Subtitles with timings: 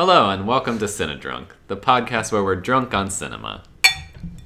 [0.00, 3.64] Hello and welcome to Cinedrunk, the podcast where we're drunk on cinema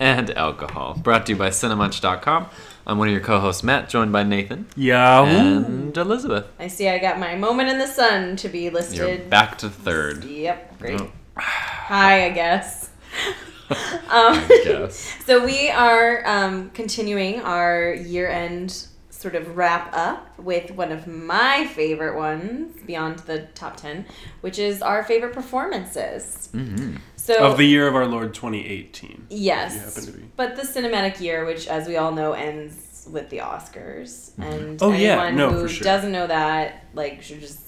[0.00, 0.98] and alcohol.
[1.00, 2.48] Brought to you by Cinemunch.com.
[2.84, 5.64] I'm one of your co-hosts, Matt, joined by Nathan Yahoo!
[5.64, 6.48] and Elizabeth.
[6.58, 9.30] I see I got my moment in the sun to be You're listed.
[9.30, 10.24] back to third.
[10.24, 11.00] Yep, great.
[11.00, 11.12] Oh.
[11.36, 12.90] Hi, I guess.
[13.70, 13.76] um,
[14.10, 15.14] I guess.
[15.24, 18.88] so we are um, continuing our year-end
[19.24, 24.04] sort of wrap up with one of my favorite ones beyond the top 10
[24.42, 29.28] which is our favorite performances hmm so Of the year of our Lord 2018.
[29.30, 30.24] yes You happen to be.
[30.36, 34.92] but the cinematic year which as we all know ends with the oscars and Oh,
[34.92, 34.98] yeah.
[35.24, 35.84] anyone No, who for sure.
[35.84, 37.60] doesn't know that like should just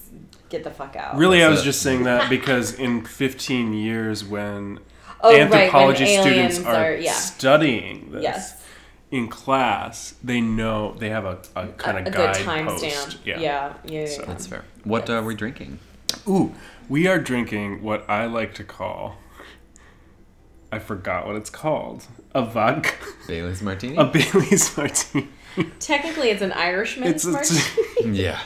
[0.49, 1.71] get the fuck out Really, I was it.
[1.71, 4.79] just saying that because in 15 years, when
[5.21, 8.63] oh, right, when anthropology aliens students are, yeah studying this yes
[9.11, 12.83] in class, they know they have a, a kind of a guide good post.
[12.83, 13.39] timestamp Yeah.
[13.39, 14.27] yeah yeah, yeah, So- yeah.
[14.27, 14.65] That's fair.
[14.83, 15.79] What uh, are we drinking?
[16.27, 16.53] Ooh,
[16.89, 19.17] we are drinking what I like to call.
[20.71, 22.05] I forgot what it's called.
[22.33, 22.91] A vodka.
[23.27, 23.95] Bailey's Martini?
[23.97, 25.29] A Bailey's martini.
[25.79, 27.41] technically it's an irishman It's a,
[28.05, 28.39] yeah.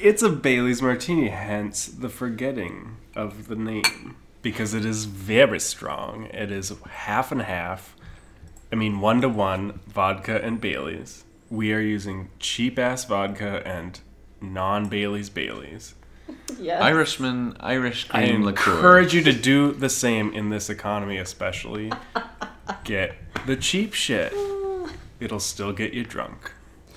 [0.00, 4.16] it's a Bailey's martini, hence the forgetting of the name.
[4.42, 6.24] Because it is very strong.
[6.26, 7.94] It is half and half.
[8.72, 11.24] I mean, one to one vodka and Bailey's.
[11.48, 14.00] We are using cheap ass vodka and
[14.40, 15.94] non Bailey's Bailey's.
[16.60, 16.80] yes.
[16.80, 18.74] Irishman, Irish I cream liqueur.
[18.74, 21.92] encourage you to do the same in this economy, especially.
[22.84, 24.32] Get the cheap shit.
[25.20, 26.52] It'll still get you drunk.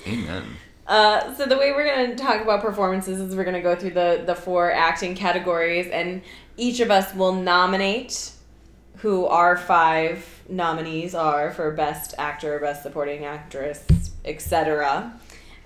[0.08, 0.44] Amen.
[0.88, 4.24] Uh, so the way we're gonna talk about performances is we're gonna go through the
[4.26, 6.22] the four acting categories, and
[6.56, 8.32] each of us will nominate
[9.04, 13.84] who our five nominees are for best actor, best supporting actress,
[14.24, 15.14] etc.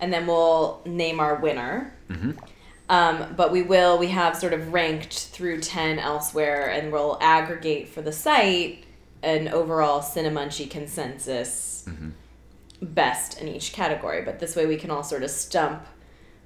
[0.02, 1.94] And then we'll name our winner.
[2.12, 2.32] hmm
[2.90, 7.90] Um, but we will we have sort of ranked through ten elsewhere, and we'll aggregate
[7.90, 8.86] for the site
[9.22, 12.12] an overall Cinemunchy consensus Mhm.
[12.82, 14.22] best in each category.
[14.24, 15.84] But this way we can all sort of stump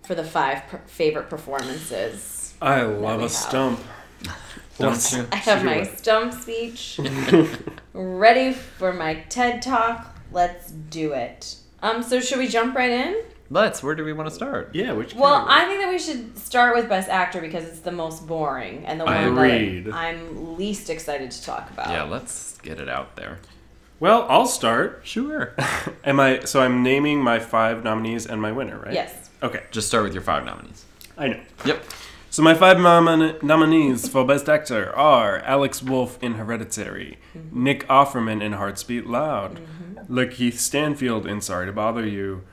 [0.05, 2.53] for the five per- favorite performances.
[2.61, 3.31] I love a have.
[3.31, 3.79] stump.
[4.81, 6.99] Don't I have my stump speech
[7.93, 10.15] ready for my TED talk.
[10.31, 11.55] Let's do it.
[11.81, 13.21] Um, so should we jump right in?
[13.49, 13.83] Let's.
[13.83, 14.73] Where do we want to start?
[14.73, 15.53] Yeah, which Well, category?
[15.61, 18.99] I think that we should start with Best Actor because it's the most boring and
[18.99, 19.85] the one Agreed.
[19.85, 21.89] that I'm least excited to talk about.
[21.89, 23.39] Yeah, let's get it out there.
[23.99, 25.01] Well, I'll start.
[25.03, 25.53] Sure.
[26.05, 28.93] Am I so I'm naming my five nominees and my winner, right?
[28.93, 29.29] Yes.
[29.43, 30.85] Okay, Just start with your five nominees.
[31.17, 31.39] I know.
[31.65, 31.83] Yep.
[32.31, 37.63] So my five nomin- nominees for Best Actor are Alex Wolff in Hereditary, mm-hmm.
[37.63, 40.17] Nick Offerman in Hearts Beat Loud, mm-hmm.
[40.17, 42.43] Lakeith Stanfield in Sorry to Bother You,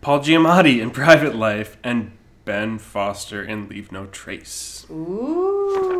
[0.00, 2.12] Paul Giamatti in Private Life, and
[2.44, 4.86] Ben Foster in Leave No Trace.
[4.88, 5.98] Ooh.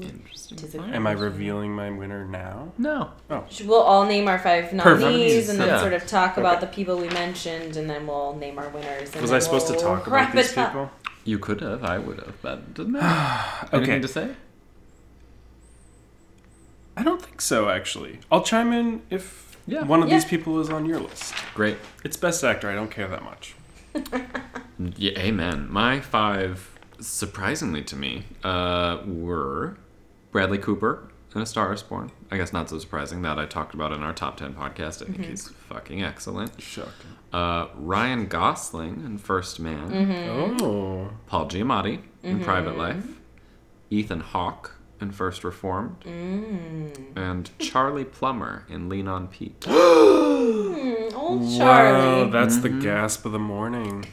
[0.00, 0.35] Interesting.
[0.54, 2.72] Tis a- Am I revealing my winner now?
[2.78, 3.10] No.
[3.50, 5.80] Should- We'll all name our five nominees Nominees, and then yeah.
[5.80, 9.12] sort of talk about the people we mentioned, and then we'll name our winners.
[9.12, 10.68] And Was then I supposed to we'll talk about wrap these it up.
[10.72, 10.90] people?
[11.24, 11.82] You could have.
[11.84, 12.40] I would have.
[12.42, 13.66] But doesn't matter.
[13.76, 13.76] Okay.
[13.78, 14.30] Anything to say?
[16.96, 18.20] I don't think so, actually.
[18.30, 19.82] I'll chime in if Yeah.
[19.84, 20.14] one of Yeah.
[20.16, 21.34] these people is on your list.
[21.54, 21.76] Great.
[22.04, 23.54] It's Best Actor, I don't care that much.
[24.98, 25.68] Yeah, amen.
[25.70, 29.78] My five, surprisingly to me, uh, were
[30.36, 32.12] Bradley Cooper in A Star Is Born.
[32.30, 35.00] I guess not so surprising that I talked about in our top 10 podcast.
[35.00, 35.30] I think mm-hmm.
[35.30, 36.60] he's fucking excellent.
[36.60, 36.92] Shocking.
[37.32, 39.88] Uh, Ryan Gosling in First Man.
[39.88, 40.62] Mm-hmm.
[40.62, 41.10] Oh.
[41.26, 42.78] Paul Giamatti in Private mm-hmm.
[42.78, 43.06] Life.
[43.88, 46.00] Ethan Hawke in First Reformed.
[46.00, 47.16] Mm.
[47.16, 49.60] And Charlie Plummer in Lean on Pete.
[50.46, 52.24] Mm, old Charlie.
[52.24, 54.04] Wow, that's the gasp of the morning.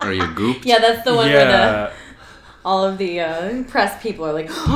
[0.00, 0.64] Are you gooped?
[0.64, 1.92] yeah, that's the one where the yeah.
[2.64, 4.48] All of the uh, press people are like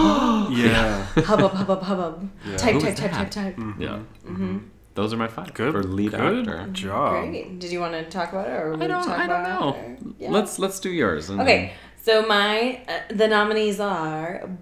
[0.53, 1.03] Yeah.
[1.25, 2.31] hubbub, hubbub, hubbub.
[2.47, 2.57] Yeah.
[2.57, 3.33] Type, Who type, was type, that?
[3.33, 3.65] type, type.
[3.79, 3.99] Yeah.
[4.27, 4.59] Mm-hmm.
[4.95, 5.73] Those are my five Good.
[5.73, 6.67] for lead good actor.
[6.73, 7.25] job.
[7.31, 7.59] Great.
[7.59, 9.05] Did you want to talk about it, or I don't.
[9.05, 9.97] talk I don't about know.
[10.21, 10.31] Yeah.
[10.31, 11.31] Let's let's do yours.
[11.31, 14.49] and Okay, so my uh, the nominees are.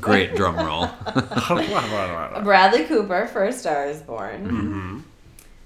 [0.00, 0.88] Great drum roll.
[2.42, 5.04] Bradley Cooper for A Star Is Born.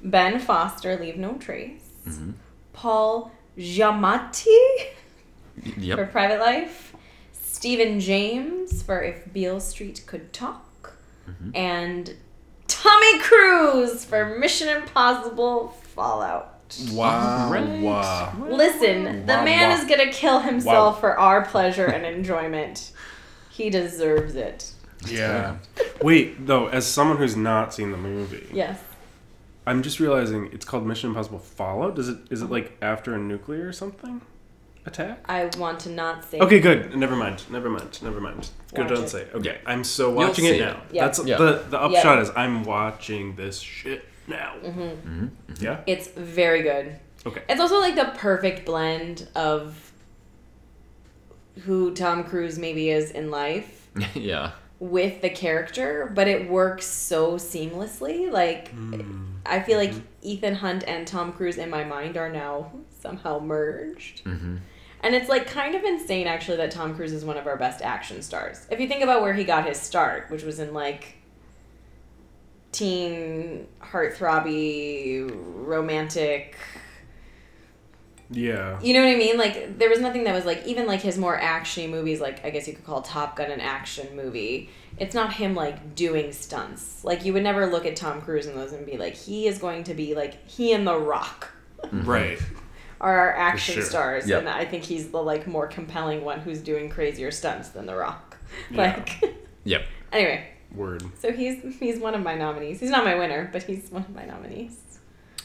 [0.03, 0.09] Mhm.
[0.11, 1.81] Ben Foster, Leave No Trace.
[2.09, 2.35] Mhm.
[2.73, 4.57] Paul Giamatti
[5.95, 6.95] for Private Life.
[7.33, 10.95] Stephen James for If Beale Street Could Talk.
[11.29, 11.51] Mm-hmm.
[11.55, 12.15] And
[12.67, 16.47] Tommy Cruise for Mission Impossible Fallout.
[16.93, 17.51] Wow.
[17.51, 17.81] Right.
[17.83, 18.33] Wow.
[18.49, 19.77] Listen, the Wow, man wow.
[19.77, 21.01] is gonna kill himself Wow.
[21.01, 22.93] for our pleasure and enjoyment.
[23.51, 24.73] He deserves it.
[25.07, 25.57] Yeah.
[26.01, 28.79] Wait, though, as someone who's not seen the movie, Yes.
[29.67, 31.97] I'm just realizing it's called Mission Impossible Fallout.
[31.97, 34.21] Does it is it like after a nuclear or something
[34.87, 35.21] attack?
[35.29, 36.39] I want to not say.
[36.39, 36.97] Okay, good.
[36.97, 37.45] Never mind.
[37.51, 38.01] Never mind.
[38.03, 38.49] Never mind.
[38.75, 39.09] Good, Watch don't it.
[39.11, 39.27] say.
[39.35, 39.71] Okay, Yeah.
[39.71, 40.65] I'm so You'll watching see it it.
[40.65, 40.83] now.
[40.91, 41.05] Yeah.
[41.05, 41.37] That's Yeah.
[41.37, 41.85] the the Yeah.
[41.99, 44.55] upshot is I'm watching this shit now.
[44.65, 45.27] Mm-hmm.
[45.61, 45.81] Yeah.
[45.87, 46.99] It's very good.
[47.27, 47.43] Okay.
[47.49, 49.93] It's also like the perfect blend of
[51.65, 54.53] who Tom Cruise maybe is in life yeah.
[54.79, 58.31] with the character, but it works so seamlessly.
[58.33, 58.71] Like,
[59.47, 64.25] I feel like Ethan Hunt and Tom Cruise in my mind are now somehow merged.
[64.25, 64.57] Mm-hmm.
[65.03, 67.83] And it's like kind of insane actually that Tom Cruise is one of our best
[67.83, 68.67] action stars.
[68.71, 71.17] If you think about where he got his start, which was in like
[72.73, 76.57] teen heartthrobby romantic
[78.31, 78.79] Yeah.
[78.81, 79.37] you know what I mean?
[79.39, 82.51] Like there was nothing that was like even like his more actiony movies, like I
[82.51, 84.71] guess you could call Top Gun an action movie.
[84.99, 87.05] It's not him like doing stunts.
[87.05, 89.59] Like you would never look at Tom Cruise in those and be like, he is
[89.59, 91.51] going to be like he and The Rock
[91.83, 92.09] mm-hmm.
[92.09, 92.39] Right.
[93.01, 93.83] are our action sure.
[93.85, 94.41] stars, Yep.
[94.41, 97.97] and I think he's the like more compelling one who's doing crazier stunts than The
[97.97, 98.37] Rock.
[98.71, 98.79] Yeah.
[98.79, 99.83] Like Yep.
[100.13, 101.03] anyway, Word.
[101.19, 102.79] so he's he's one of my nominees.
[102.81, 104.79] He's not my winner, but he's one of my nominees.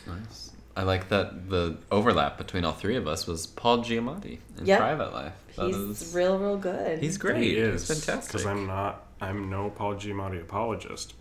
[0.05, 0.44] Nice.
[0.77, 4.79] I like that the overlap between all three of us was Paul Giamatti in Yep.
[4.79, 5.33] Private Life.
[5.55, 6.99] That He's is- real, real good.
[6.99, 7.41] He's great.
[7.41, 8.31] He He's is fantastic.
[8.33, 9.05] Because I'm not.
[9.21, 11.13] I'm no Paul Giamatti apologist,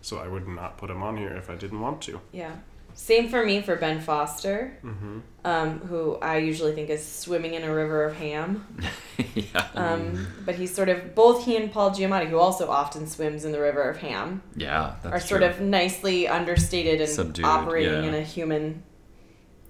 [0.00, 2.20] so I would not put him on here if I didn't want to.
[2.32, 2.52] Yeah.
[2.94, 5.18] Same for me for Ben Foster, Mm-hmm.
[5.46, 8.66] um, who I usually think is swimming in a river of ham.
[9.34, 9.66] yeah.
[9.74, 13.52] Um, but he's sort of both he and Paul Giamatti, who also often swims in
[13.52, 14.96] the river of ham, yeah.
[15.02, 15.48] That's are sort true.
[15.50, 18.08] of nicely understated and Subdued, operating yeah.
[18.10, 18.82] in a human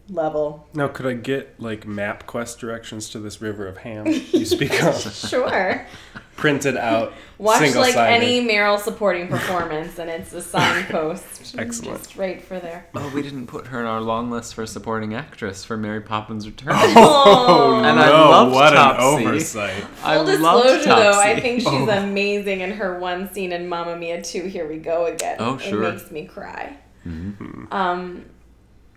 [0.08, 0.68] level.
[0.74, 5.00] Now, could I get like MapQuest directions to this river of ham you speak of,
[5.14, 5.86] Sure.
[6.36, 8.24] printed out, Watch like single-sided?
[8.24, 11.54] any Meryl supporting performance, and it's a signpost.
[11.58, 11.98] Excellent.
[11.98, 12.86] Just right for there.
[12.94, 16.46] Oh, we didn't put her on our long list for supporting actress for Mary Poppins
[16.46, 16.72] Return.
[16.74, 18.02] Oh And no!
[18.02, 19.22] I loved what Topsy.
[19.22, 19.84] an oversight.
[20.02, 21.88] I Full loved disclosure, though, I think she's Oh.
[21.90, 24.44] amazing in her one scene in Mamma Mia 2.
[24.44, 25.36] Here we go again.
[25.38, 25.82] Oh, sure.
[25.84, 26.76] It makes me cry.
[27.06, 27.72] Mhm.
[27.72, 28.24] Um,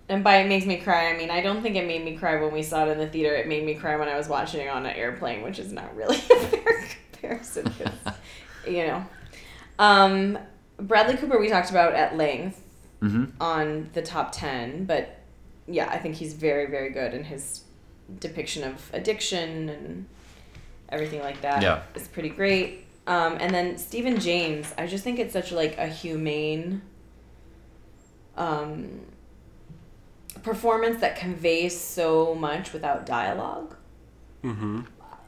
[0.10, 2.42] and by it makes me cry, I mean I don't think it made me cry
[2.42, 3.34] when we saw it in the theater.
[3.36, 5.96] It made me cry when I was watching it on an airplane, which is not
[5.96, 7.72] really a fair comparison.
[8.68, 9.06] you know,
[9.80, 10.38] um,
[10.78, 12.62] Bradley Cooper we talked about at length
[13.02, 13.31] Mhm.
[13.42, 15.19] on the top ten, but
[15.68, 17.62] yeah, I think he's very very good in his
[18.19, 20.06] depiction of addiction and
[20.90, 21.62] everything like that.
[21.63, 21.81] Yeah.
[21.96, 22.86] it's pretty great.
[23.07, 26.81] Um, and then Stephen James, I just think it's such like a humane
[28.38, 29.02] um,
[30.45, 33.75] performance that conveys so much without dialogue.
[34.44, 34.81] Mm-hmm.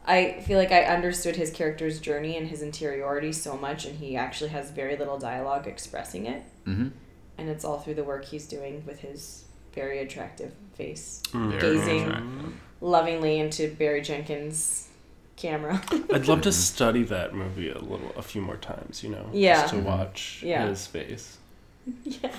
[0.06, 4.16] I feel like I understood his character's journey and his interiority so much, and he
[4.16, 6.44] actually has very little dialogue expressing it.
[6.66, 6.92] Mhm.
[7.38, 9.44] And it's all through the work he's doing with his
[9.74, 11.50] very attractive face, Mm.
[11.60, 12.02] Very Gazing.
[12.04, 12.54] attractive.
[12.80, 14.88] lovingly into Barry Jenkins'
[15.36, 15.81] camera.
[16.14, 19.04] I'd love to study that movie a little, a few more times.
[19.04, 19.62] You know, Yeah.
[19.62, 20.68] just to watch Yeah.
[20.68, 21.38] his face.
[22.04, 22.31] yeah.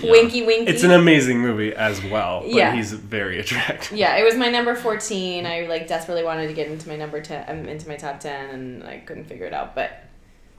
[0.00, 0.10] Yeah.
[0.10, 0.70] Winky, winky.
[0.72, 2.74] It's an amazing movie as well, but Yeah.
[2.74, 3.96] he's very attractive.
[3.96, 5.46] Yeah, it was my number fourteen.
[5.46, 8.50] I like desperately wanted to get into my number ten, um, into my top ten,
[8.50, 9.74] and I couldn't figure it out.
[9.74, 10.04] But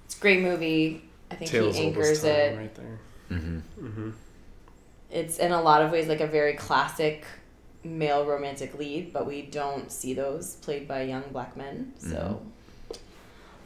[0.06, 1.04] it's a great movie.
[1.32, 2.58] I think Tales he anchors time, it.
[2.58, 3.00] right there.
[3.32, 3.62] Mhm.
[3.82, 4.10] Mm-hmm.
[5.12, 7.26] It's in a lot of ways like a very classic
[7.84, 11.94] male romantic lead, but we don't see those played by young black men.
[11.98, 12.42] So,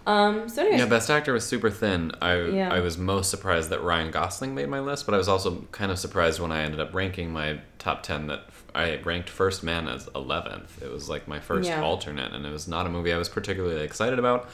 [0.10, 2.12] um, so anyways, Yeah, best actor was super thin.
[2.22, 2.74] I Yeah.
[2.74, 5.92] I was most surprised that Ryan Gosling made my list, but I was also kind
[5.92, 8.42] of surprised when I ended up ranking my top ten that
[8.74, 10.82] I ranked First Man as eleventh.
[10.82, 11.82] It was like my first Yeah.
[11.82, 14.50] alternate, and it was not a movie I was particularly excited about,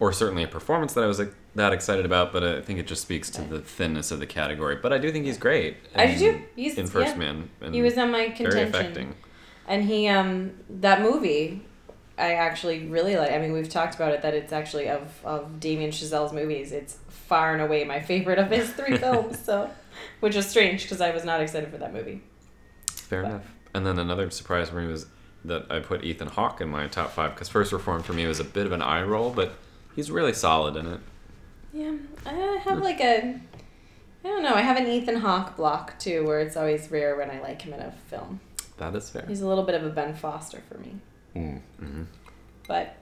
[0.00, 2.32] or certainly a performance that I was like, that excited about.
[2.32, 4.76] But I think it just speaks to the thinness of the category.
[4.76, 5.76] But I do think he's great.
[5.94, 6.42] I do too.
[6.56, 7.32] He's- in First yeah.
[7.60, 7.72] Man.
[7.72, 8.50] He was on my contention.
[8.52, 9.14] very affecting.
[9.68, 11.62] And he, um, that movie,
[12.22, 13.32] I actually really like.
[13.32, 16.72] I mean, we've talked about it that it's actually of of Damien Chazelle's movies.
[16.72, 19.38] It's far and away my favorite of his three films.
[19.44, 19.70] So,
[20.20, 22.22] which is strange because I was not excited for that movie.
[22.90, 23.46] Fair But- enough.
[23.74, 25.06] And then another surprise for me was
[25.46, 28.38] that I put Ethan Hawke in my top five because First Reformed for me was
[28.38, 29.54] a bit of an eye roll, but
[29.96, 31.00] he's really solid in it.
[31.72, 31.94] Yeah,
[32.26, 32.32] I
[32.64, 33.40] have like a.
[34.24, 34.54] I don't know.
[34.54, 37.72] I have an Ethan Hawke block too, where it's always rare when I like him
[37.72, 38.40] in a film.
[38.76, 39.24] That is fair.
[39.26, 40.96] He's a little bit of a Ben Foster for me.
[41.34, 42.02] Mm-hmm.
[42.68, 42.96] But,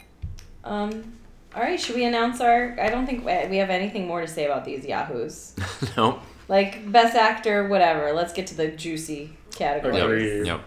[0.65, 1.19] um,
[1.55, 1.81] all right.
[1.81, 2.77] Should we announce our?
[2.81, 5.55] I don't think we we have anything more to say about these yahoos.
[5.97, 6.21] nope.
[6.49, 8.13] Like best actor, whatever.
[8.13, 9.97] Let's get to the juicy categories.
[9.97, 10.05] Yep.
[10.05, 10.47] Agreed.
[10.47, 10.61] Yep.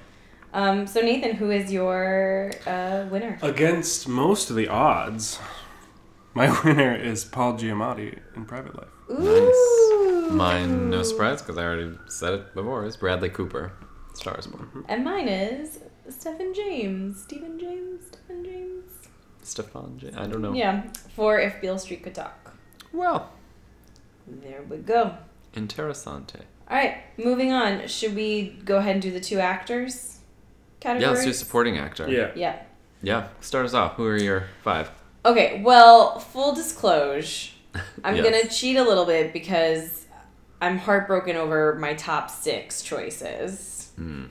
[0.53, 3.39] Um, so Nathan, who is your uh, winner?
[3.41, 5.39] Against most of the odds,
[6.33, 8.87] my winner is Paul Giamatti in Private Life.
[9.09, 10.29] Ooh.
[10.29, 13.73] Mine, no surprise, because I already said it before, is Bradley Cooper,
[14.13, 14.85] Star is Born.
[14.87, 15.79] And mine is
[16.09, 17.21] Stephen James.
[17.23, 18.05] Stephen James.
[18.11, 18.91] Stephen James.
[19.41, 20.53] Stefan I don't know.
[20.53, 20.83] Yeah.
[21.15, 22.53] For if Beale Street could talk.
[22.91, 23.29] Well,
[24.27, 25.15] There we go.
[25.55, 26.41] interessante.
[26.69, 27.87] All right, moving on.
[27.87, 30.19] Should we go ahead and do the two actors
[30.83, 32.09] Yeah, let's do supporting actor.
[32.09, 32.31] Yeah.
[32.35, 32.61] Yeah.
[33.01, 33.95] Yeah, start us off.
[33.95, 34.89] Who are your five?
[35.25, 37.51] Okay, well, full disclosure,
[38.03, 38.23] I'm Yes.
[38.25, 40.05] gonna cheat a little bit because
[40.61, 43.91] I'm heartbroken over my top six choices.
[43.97, 44.25] Hmm.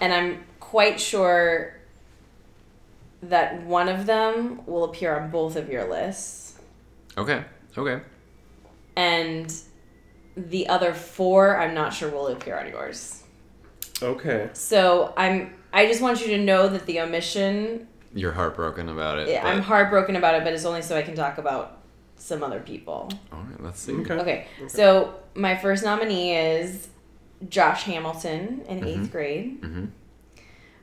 [0.00, 1.74] And I'm quite sure
[3.22, 6.58] that one of them will appear on both of your lists.
[7.18, 7.44] Okay,
[7.76, 8.00] okay.
[8.96, 9.54] And
[10.34, 13.22] the other four, I'm not sure will appear on yours.
[14.02, 14.48] Okay.
[14.54, 19.28] So I'm I just want you to know that the omission You're heartbroken about it.
[19.28, 21.82] Yeah, I'm heartbroken about it, but it's only so I can talk about
[22.16, 23.10] some other people.
[23.30, 23.92] All right, let's see.
[23.92, 24.14] Okay.
[24.14, 26.88] Okay, so my first nominee is
[27.50, 29.60] Josh Hamilton in eighth grade.
[29.60, 29.90] Mhm.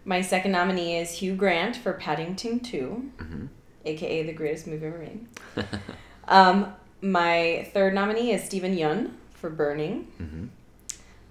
[0.06, 3.48] My second nominee is Hugh Grant for Paddington 2, Mhm.
[3.86, 5.25] aka the greatest movie ever made.
[6.27, 10.08] um, my third nominee is Steven Yeun for Burning.
[10.22, 10.48] Mhm.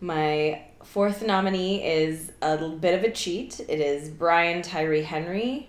[0.00, 3.58] My fourth nominee is a little bit of a cheat.
[3.60, 5.68] It is Brian Tyree Henry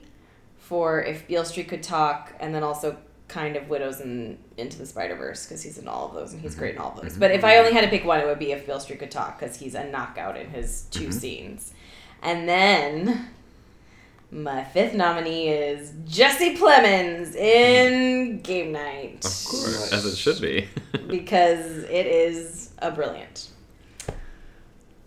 [0.58, 2.98] for If Beale Street Could Talk, and then also
[3.30, 6.42] kind of Widows and Into the Spider Verse because he's in all of those and
[6.42, 6.86] he's great in mm-hmm.
[6.86, 7.12] all of those.
[7.12, 7.20] Mm-hmm.
[7.22, 9.12] But if I only had to pick one, it would be If Beale Street Could
[9.12, 11.12] Talk because he's a knockout in his 2 mm-hmm.
[11.12, 11.74] scenes.
[12.22, 13.30] And then
[14.32, 20.68] my fifth nominee is Jesse Plemons in Game Night Of course, as it should be.
[21.08, 23.50] because it is a brilliant.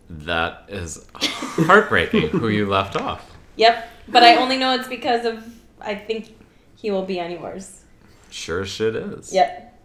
[0.09, 2.29] that is heartbreaking.
[2.29, 3.31] who you left off?
[3.57, 5.45] Yep, but I only know it's because of
[5.81, 6.35] I think
[6.77, 7.82] he will be on yours.
[8.33, 9.33] Sure, shit is.
[9.33, 9.81] Yep,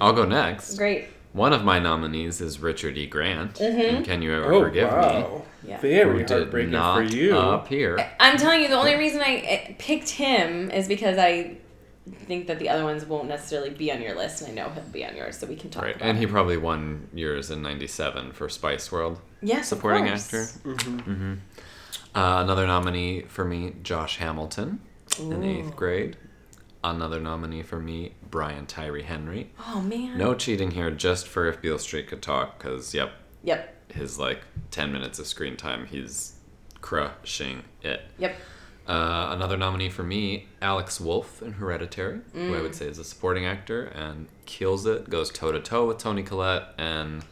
[0.00, 0.76] I'll go next.
[0.76, 1.08] great.
[1.32, 3.06] One of my nominees is Richard E.
[3.06, 3.54] Grant.
[3.54, 3.96] Mhm.
[3.96, 4.96] And can you ever Oh forgive me?
[4.96, 5.42] wow.
[5.66, 5.80] Yeah.
[5.80, 7.36] Very Who did heartbreaking not for you.
[7.36, 7.98] appear.
[8.20, 11.56] I'm telling you, the only reason I picked him is because I
[12.26, 14.82] think that the other ones won't necessarily be on your list, and I know he'll
[14.84, 17.62] be on yours, so we can talk Right, about and he probably won yours in
[17.62, 20.26] '97 for Spice World, yes, supporting course.
[20.26, 20.42] actor.
[20.68, 21.34] Mm-hmm.
[22.14, 24.80] Uh, another nominee for me, Josh Hamilton,
[25.18, 26.16] in eighth grade.
[26.86, 29.50] Another nominee for me, Brian Tyree Henry.
[29.68, 30.18] Oh man.
[30.18, 33.12] No cheating here, just for if Beale Street could talk, because yep,
[33.42, 33.92] Yep.
[33.94, 36.34] his like 10 minutes of screen time, he's
[36.82, 38.02] crushing it.
[38.18, 38.36] Yep.
[38.86, 43.04] Uh, another nominee for me, Alex Wolff in Hereditary, who I would say is a
[43.04, 47.24] supporting actor and kills it, goes toe to toe with Toni Collette, and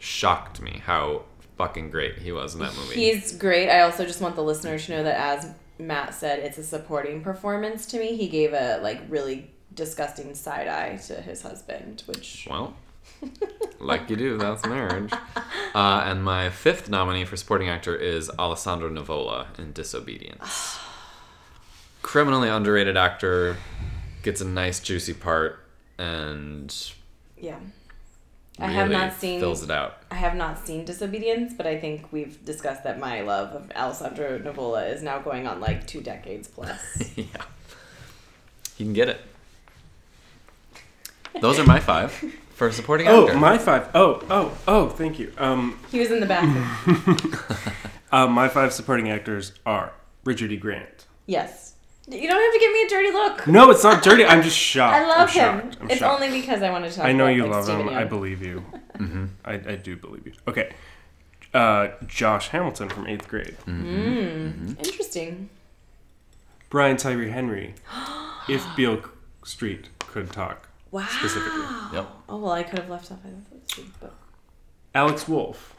[0.00, 1.22] shocked me how
[1.56, 2.96] fucking great he was in that movie.
[2.96, 3.70] He's great.
[3.70, 7.22] I also just want the listener to know that as Matt said, it's a supporting
[7.22, 8.16] performance to me.
[8.16, 12.74] He gave a like really disgusting side eye to his husband, which well,
[13.78, 15.12] like you do, that's marriage.
[15.74, 20.78] Uh, and my fifth nominee for supporting actor is Alessandro Nivola in Disobedience.
[22.02, 23.56] Criminally underrated actor,
[24.22, 25.60] gets a nice juicy part,
[25.98, 26.92] and
[27.36, 27.58] yeah.
[28.58, 29.98] I have not seen fills it out.
[30.10, 34.38] I have not seen Disobedience, but I think we've discussed that my love of Alessandro
[34.38, 36.80] Nivola is now going on like two decades plus.
[37.16, 37.26] yeah.
[38.78, 39.20] You can get it.
[41.40, 42.12] Those are my five
[42.54, 43.32] for supporting actor.
[43.32, 43.90] Oh, my five.
[43.94, 44.88] Oh, oh, oh.
[44.88, 45.32] Thank you.
[45.36, 47.32] Um, he was in the bathroom.
[48.12, 49.92] uh, my five supporting actors are
[50.24, 50.56] Richard E.
[50.56, 51.06] Grant.
[51.26, 51.74] yes.
[52.08, 53.46] You don't have to give me a dirty look.
[53.48, 54.24] No, it's not dirty.
[54.24, 54.94] I'm just shocked.
[54.96, 55.72] I love I'm him.
[55.80, 56.22] I'm it's shocked.
[56.22, 56.96] only because I want to talk.
[56.98, 57.06] To him.
[57.08, 57.94] I know about, you like, love Stephen him.
[57.94, 58.64] I believe you.
[58.96, 59.26] Mm-hmm.
[59.44, 60.32] I, I do believe you.
[60.48, 60.72] Okay.
[61.52, 63.54] Uh, Josh Hamilton from eighth grade.
[63.66, 65.50] Mm, Interesting.
[66.70, 67.74] Brian Tyree Henry.
[68.48, 69.02] if Beale
[69.44, 70.68] Street could talk.
[70.92, 71.06] Wow.
[71.10, 71.60] Specifically.
[71.92, 72.08] Yep.
[72.30, 74.14] Oh well, I could have left off either of those two, but
[74.96, 75.74] Alex Wolff.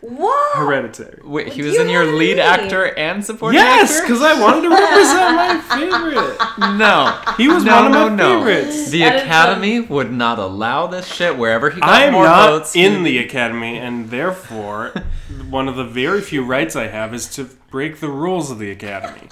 [0.00, 0.56] what?
[0.56, 1.20] Hereditary.
[1.24, 2.40] Wait, he You was in your lead me.
[2.42, 4.02] actor and supporting Yes, actor?
[4.06, 6.38] because I wanted to represent my favorite.
[6.78, 7.20] No.
[7.36, 8.44] He was no, one no, of my no.
[8.44, 8.90] favorites.
[8.90, 12.24] The That is Academy would not allow this shit wherever he got I am more
[12.24, 12.74] not votes.
[12.74, 14.92] in he- the academy, and therefore,
[15.50, 18.70] one of the very few rights I have is to break the rules of the
[18.70, 19.28] academy.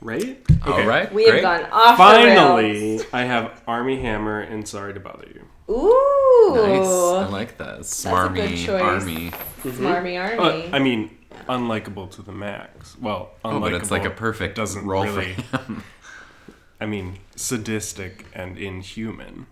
[0.00, 0.38] Right?
[0.48, 0.70] Okay.
[0.82, 1.12] All right.
[1.12, 1.42] We great.
[1.44, 5.37] have gone off Finally, I have Armie Hammer and Sorry to Bother You.
[5.68, 5.84] The rails.
[5.84, 6.54] Ooh.
[6.56, 7.26] Nice.
[7.26, 7.78] I like that.
[7.80, 8.82] a good choice.
[8.82, 9.30] army.
[9.62, 10.66] Smarmy Army.
[10.66, 11.16] Uh, I mean,
[11.48, 12.96] unlikable to the max.
[13.00, 13.54] Well, unlikable.
[13.56, 15.34] Oh, but it's like a perfect doesn't role really.
[15.34, 15.82] for him.
[16.80, 19.46] I mean, sadistic and inhuman,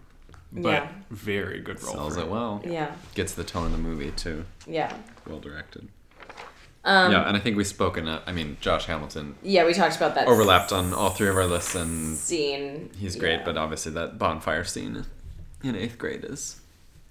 [0.53, 0.89] but Yeah.
[1.11, 1.95] very good role.
[1.95, 2.63] Sells for it well.
[2.65, 2.93] yeah.
[3.15, 4.45] Gets the tone of the movie too.
[4.67, 4.97] Yeah.
[5.27, 5.89] Well directed.
[6.85, 8.07] Um, yeah, and I think we've spoken.
[8.07, 10.29] Uh, I mean, Josh Hamilton yeah, we talked about that.
[10.29, 12.91] overlapped on all three of our lists, and scene.
[12.97, 13.39] he's great.
[13.39, 13.45] Yeah.
[13.45, 15.05] But obviously, that bonfire scene
[15.63, 16.61] in eighth grade is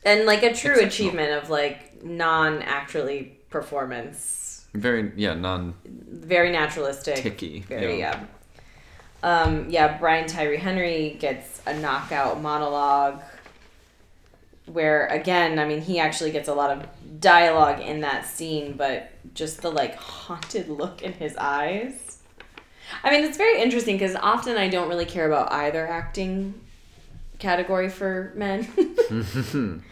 [0.05, 7.15] and like a true achievement of like non actually performance, Very yeah, non very naturalistic,
[7.15, 7.61] ticky.
[7.61, 8.19] very yeah.
[8.21, 8.25] yeah.
[9.23, 13.21] Um, yeah, Brian Tyree Henry gets a knockout monologue
[14.67, 16.87] where again, I mean, he actually gets a lot of
[17.19, 22.19] dialogue in that scene, but just the like haunted look in his eyes.
[23.03, 26.53] I mean, it's very interesting because often I don't really care about either acting
[27.39, 28.67] category for men.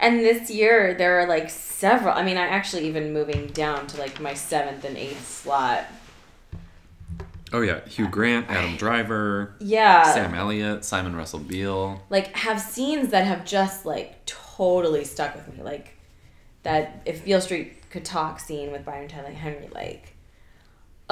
[0.00, 2.14] and this year there are like several.
[2.14, 5.84] I mean, I actually even moving down to like my seventh and eighth slot.
[7.52, 10.04] Oh yeah, Hugh Grant, Adam Driver, Yeah.
[10.14, 12.02] Sam Elliott, Simon Russell Beale.
[12.08, 15.62] like have scenes that have just like totally stuck with me.
[15.62, 15.98] Like
[16.62, 20.11] that if Beale Street could talk scene with Brian Tyler Henry, like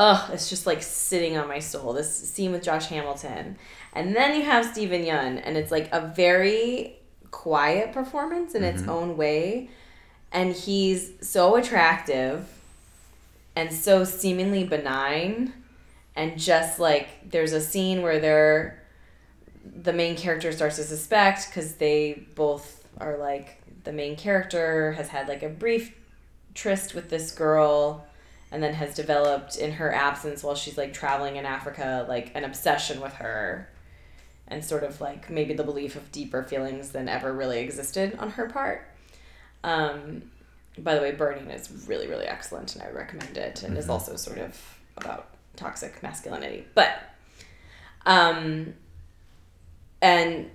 [0.00, 1.92] ugh, it's just like sitting on my soul.
[1.92, 3.58] This scene with Josh Hamilton.
[3.92, 6.96] And then you have Steven Yeun, and it's like a very
[7.30, 8.90] quiet performance in its mm-hmm.
[8.90, 9.68] own way.
[10.32, 12.48] And he's so attractive
[13.54, 15.52] and so seemingly benign.
[16.16, 18.82] And just like there's a scene where they're
[19.62, 25.08] the main character starts to suspect because they both are like the main character has
[25.08, 25.94] had like a brief
[26.54, 28.06] tryst with this girl
[28.52, 32.44] and then has developed in her absence while she's like traveling in Africa like an
[32.44, 33.68] obsession with her
[34.48, 38.30] and sort of like maybe the belief of deeper feelings than ever really existed on
[38.30, 38.88] her part.
[39.62, 40.22] Um,
[40.78, 44.16] by the way, Burning is really, really excellent and I recommend it and is also
[44.16, 44.58] sort of
[44.96, 46.66] about toxic masculinity.
[46.74, 47.00] But
[48.06, 48.74] um
[50.02, 50.50] and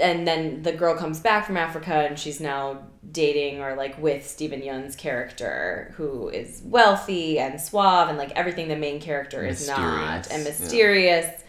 [0.00, 4.26] and then the girl comes back from Africa and she's now dating or like with
[4.28, 9.66] Steven Yeun's character who is wealthy and suave and like everything the main character is
[9.68, 10.48] not Mysterious, and yeah.
[10.48, 11.42] mysterious.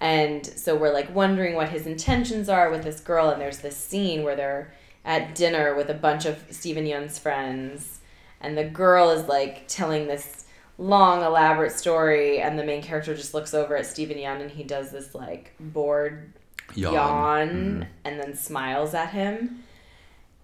[0.00, 3.76] And so we're like wondering what his intentions are with this girl and there's this
[3.76, 4.72] scene where they're
[5.04, 8.00] at dinner with a bunch of Steven Yeun's friends
[8.40, 10.44] and the girl is like telling this
[10.78, 14.62] long elaborate story and the main character just looks over at Steven Yeun and he
[14.64, 16.32] does this like bored
[16.74, 16.92] Yawn.
[16.94, 17.86] yawn, Mhm.
[18.04, 19.62] and then smiles at him.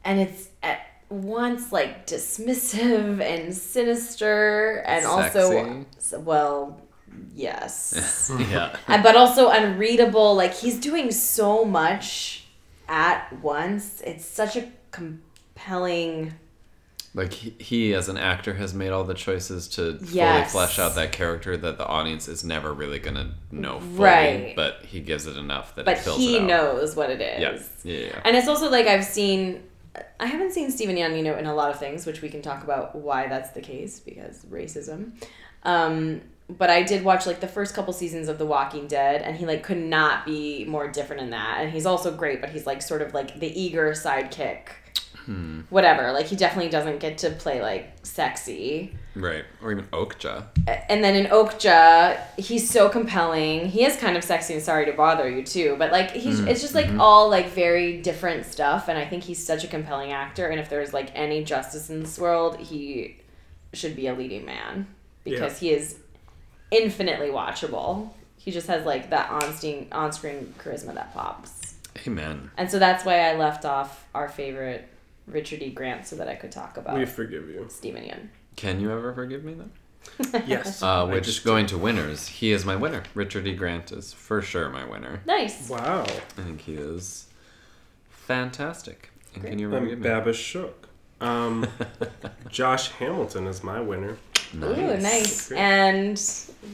[0.04, 5.84] And it's at once like dismissive and sinister and also
[6.18, 6.80] well,
[7.34, 8.30] yes.
[8.38, 8.76] yeah.
[8.86, 10.34] But also unreadable.
[10.34, 12.46] Like he's doing so much
[12.88, 14.00] at once.
[14.02, 16.34] It's such a compelling
[17.14, 20.52] Like he, he, as an actor, has made all the choices to Yes.
[20.52, 23.98] fully flesh out that character that the audience is never really gonna know fully.
[23.98, 24.52] Right.
[24.56, 27.68] But he gives it enough that but he knows what it is.
[27.84, 27.92] Yeah.
[27.92, 28.06] Yeah.
[28.06, 28.20] yeah.
[28.24, 29.62] And it's also like I've seen,
[30.18, 32.94] I haven't seen Stephen know, in a lot of things, which we can talk about
[32.94, 35.12] why that's the case because racism.
[35.64, 39.36] Um, but I did watch like the first couple seasons of The Walking Dead, and
[39.36, 41.58] he like could not be more different in that.
[41.60, 44.68] And he's also great, but he's like sort of like the eager sidekick.
[45.26, 45.60] Hmm.
[45.70, 46.12] Whatever.
[46.12, 48.94] Like he definitely doesn't get to play like sexy.
[49.14, 49.44] Right.
[49.62, 50.44] Or even Okja.
[50.88, 53.66] And then in Okja, he's so compelling.
[53.68, 56.48] He is kind of sexy and sorry to bother you too, but like he's Mm,
[56.48, 57.00] it's just like mhm.
[57.00, 60.68] all like very different stuff and I think he's such a compelling actor and if
[60.70, 63.16] there's like any justice in this world, he
[63.72, 64.86] should be a leading man
[65.24, 65.96] because he is
[66.70, 68.10] infinitely watchable.
[68.36, 71.74] He just has like that on-screen on-screen charisma that pops.
[72.06, 72.50] Amen.
[72.56, 74.88] And so that's why I left off our favorite
[75.30, 75.70] Richard E.
[75.70, 77.66] Grant so that I could talk about We forgive you.
[77.68, 78.28] Steven Yeun.
[78.56, 79.70] Can you ever forgive me though?
[80.46, 80.82] Yes.
[80.82, 83.02] Uh, I which just- going to winners, he is my winner.
[83.14, 83.54] Richard E.
[83.54, 85.20] Grant is for sure my winner.
[85.26, 85.68] Nice.
[85.68, 86.02] Wow.
[86.04, 87.26] I think he is
[88.08, 89.10] fantastic.
[89.34, 90.08] And can you ever I'm me?
[90.08, 90.88] Babish shook.
[91.20, 91.66] Um,
[92.48, 94.16] Josh Hamilton is my winner.
[94.54, 95.48] Ooh, nice.
[95.48, 95.58] Great.
[95.60, 96.22] And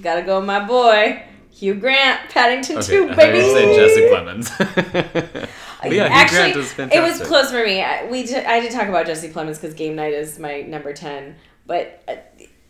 [0.02, 3.38] gotta go, my boy, Hugh Grant, Paddington Okay, Two, I thought baby.
[3.38, 5.48] you were saying Jesse Plemons.
[5.84, 6.50] Yeah, Actually,
[6.92, 7.82] it was close for me.
[7.82, 10.92] I, we did, I did talk about Jesse Plemons because Game Night is my number
[10.92, 11.36] ten,
[11.66, 12.16] but uh,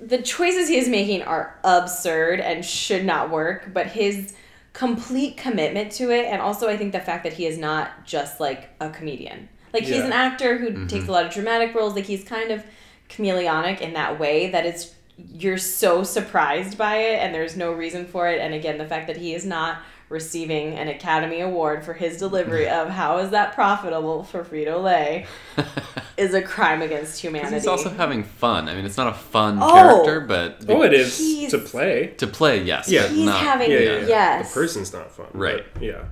[0.01, 3.71] the choices he is making are absurd and should not work.
[3.73, 4.35] But his
[4.73, 8.41] complete commitment to it, and also I think the fact that he is not just
[8.41, 9.49] like a comedian.
[9.73, 10.87] Like he's an actor who Mm-hmm.
[10.87, 11.95] takes a lot of dramatic roles.
[11.95, 12.65] Like he's kind of
[13.09, 14.95] chameleonic in that way that it's
[15.33, 18.41] you're so surprised by it and there's no reason for it.
[18.41, 22.69] And again, the fact that he is not receiving an Academy Award for his delivery
[22.81, 25.27] of how is that profitable for Frito Lay
[26.17, 27.55] is a crime against humanity.
[27.55, 28.69] he's also having fun.
[28.69, 29.73] I mean, it's not a fun Oh.
[29.73, 31.19] character, but Oh, it is
[31.51, 32.09] to play.
[32.19, 32.89] to play, yes.
[32.89, 33.09] Yeah.
[33.09, 34.07] He's not, having- Yeah, yeah, yeah.
[34.07, 34.49] Yes.
[34.55, 35.27] The person's not fun.
[35.33, 35.65] Right.
[35.75, 36.05] but yeah.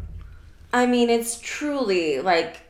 [0.73, 2.61] I mean, it's truly like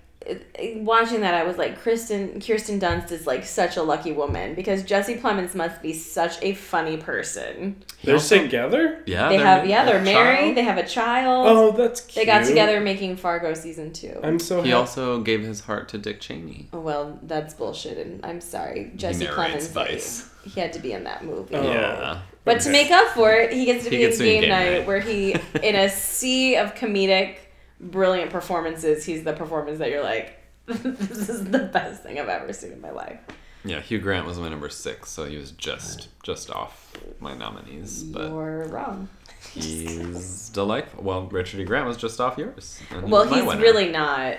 [0.76, 4.82] watching that, I was like, Kristen Kirsten Dunst is like such a lucky woman because
[4.82, 7.82] Jesse Plemons must be such a funny person.
[8.02, 9.02] They're also- together.
[9.06, 10.38] Yeah, they have ma- yeah, they're married.
[10.38, 10.56] child.
[10.56, 11.46] They have a child.
[11.48, 12.14] Oh, that's cute.
[12.14, 14.18] they got together making Fargo season two.
[14.22, 14.72] I'm so He happy.
[14.80, 16.68] also gave his heart to Dick Cheney.
[16.72, 19.72] Oh, well, that's bullshit, and I'm sorry, Jesse narrates Plemons.
[19.72, 20.30] Vice.
[20.44, 21.54] He had to be in that movie.
[21.54, 21.62] Oh.
[21.62, 22.20] Yeah.
[22.44, 24.34] But to make up for it, he gets to He be gets in to be
[24.36, 24.86] in game, Game night, Night.
[24.86, 25.32] where he,
[25.62, 27.36] in a sea of comedic,
[27.80, 32.52] brilliant performances, he's the performance that you're like, this is the best thing I've ever
[32.52, 33.20] seen in my life.
[33.64, 38.02] Yeah, Hugh Grant was my number six, so he was just just off my nominees.
[38.02, 39.08] But You're wrong.
[39.52, 41.02] he's delightful.
[41.02, 41.64] Well, Richard E.
[41.64, 42.80] Grant was just off yours.
[43.02, 43.60] Well, he's winner.
[43.60, 44.36] really not.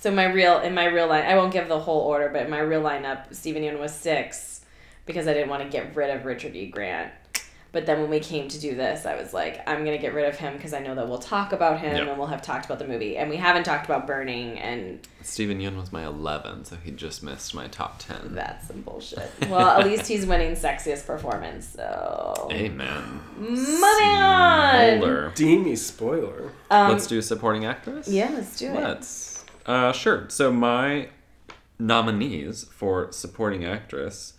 [0.00, 2.50] So my real in my real line, I won't give the whole order, but in
[2.50, 4.64] my real lineup, Steven Yeun was six
[5.04, 6.66] because I didn't want to get rid of Richard E.
[6.66, 7.10] Grant.
[7.70, 10.26] But then when we came to do this, I was like, I'm gonna get rid
[10.26, 12.08] of him because I know that we'll talk about him Yep.
[12.08, 15.58] and we'll have talked about the movie, and we haven't talked about Burning, and Steven
[15.60, 18.34] Yeun was my eleven, so he just missed my top ten.
[18.34, 19.30] that's some bullshit.
[19.50, 23.20] Well, at least he's winning sexiest performance, so Amen.
[23.38, 25.00] moving on.
[25.00, 25.30] Bowler.
[25.32, 26.52] Deemy spoiler.
[26.70, 28.08] Um, Let's do supporting actress.
[28.08, 28.74] yeah, let's do it.
[28.82, 29.44] Let's.
[29.66, 30.24] Uh, sure.
[30.30, 31.08] So my
[31.78, 34.34] nominees for supporting actress.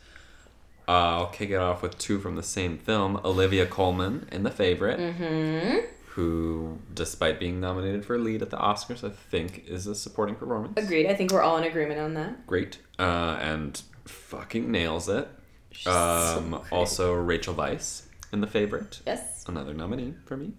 [0.89, 3.21] Uh, I'll kick it off with two from the same film.
[3.23, 5.86] Olivia Colman in The Favorite, Mm-hmm.
[6.13, 10.73] who, despite being nominated for lead at the Oscars, I think is a supporting performance.
[10.84, 11.06] Agreed.
[11.06, 12.47] I think we're all in agreement on that.
[12.47, 12.80] Great.
[12.97, 15.28] Uh, and fucking nails it.
[15.71, 15.91] She's so
[16.39, 16.71] Um, great.
[16.73, 19.45] also, Rachel Weisz in The Favorite, Yes.
[19.47, 20.54] another nominee for me.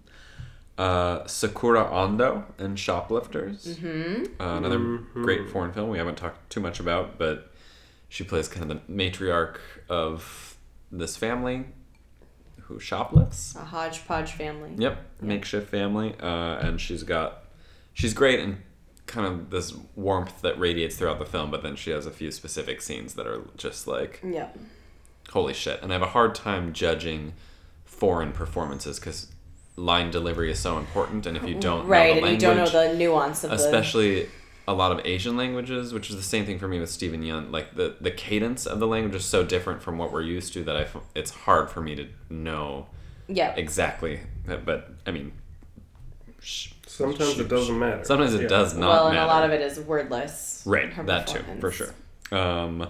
[0.77, 3.77] Uh, Sakura Ando in Shoplifters.
[3.77, 4.41] Mm-hmm.
[4.41, 5.05] Uh, another Mhm.
[5.23, 7.50] great foreign film we haven't talked too much about, but
[8.11, 9.55] she plays kind of the matriarch
[9.87, 10.57] of
[10.91, 11.63] this family
[12.63, 13.55] who shoplifts.
[13.55, 14.71] A hodgepodge family.
[14.77, 15.25] Yep, Yeah.
[15.27, 16.27] makeshift family, uh,
[16.59, 17.45] and she's got
[17.93, 18.57] she's great and
[19.07, 22.31] kind of this warmth that radiates throughout the film, but then she has a few
[22.31, 24.49] specific scenes that are just like Yeah.
[25.29, 25.81] holy shit.
[25.81, 27.31] And I have a hard time judging
[27.85, 29.31] foreign performances because
[29.77, 32.47] line delivery is so important, and if you don't right, know the and language, you
[32.49, 34.27] don't know the nuance of especially
[34.71, 37.51] a lot of Asian languages, which is the same thing for me with Steven Yeun.
[37.51, 40.63] Like the the cadence of the language is so different from what we're used to
[40.63, 42.87] that I f- it's hard for me to know.
[43.27, 43.53] Yeah.
[43.55, 44.19] exactly.
[44.45, 45.31] But I mean,
[46.39, 48.03] sh- Sometimes sh- it doesn't matter.
[48.03, 48.47] Sometimes it Yeah.
[48.47, 48.91] does not matter.
[48.91, 49.25] well, and matter.
[49.25, 50.63] a lot of it is wordless.
[50.65, 51.93] Right, that too, for sure.
[52.31, 52.87] Um,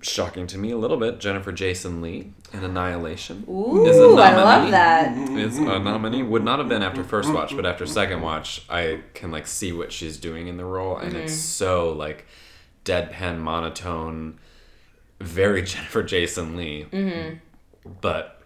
[0.00, 4.36] shocking to me a little bit, Jennifer Jason Lee in Annihilation Ooh, is a I
[4.36, 5.16] love that.
[5.16, 6.22] Is a nominee.
[6.22, 9.72] Would not have been after first watch, but after second watch, I can like see
[9.72, 11.40] what she's doing in the role, and it's mm-hmm.
[11.40, 12.26] so like
[12.84, 14.38] deadpan, monotone,
[15.20, 16.86] very Jennifer Jason Lee.
[16.90, 17.36] Mm-hmm.
[18.00, 18.40] But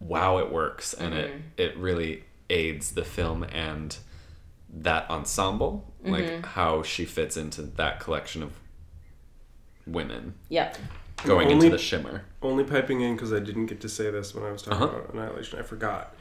[0.00, 1.40] wow, it works, and it mm-hmm.
[1.56, 3.96] it really aids the film and
[4.74, 8.52] that ensemble, like how she fits into that collection of
[9.86, 10.78] women Yep.
[11.24, 12.22] going Only- into the shimmer.
[12.42, 14.96] Only piping in because I didn't get to say this when I was talking Uh-huh.
[14.96, 15.58] about Annihilation.
[15.58, 16.14] I forgot.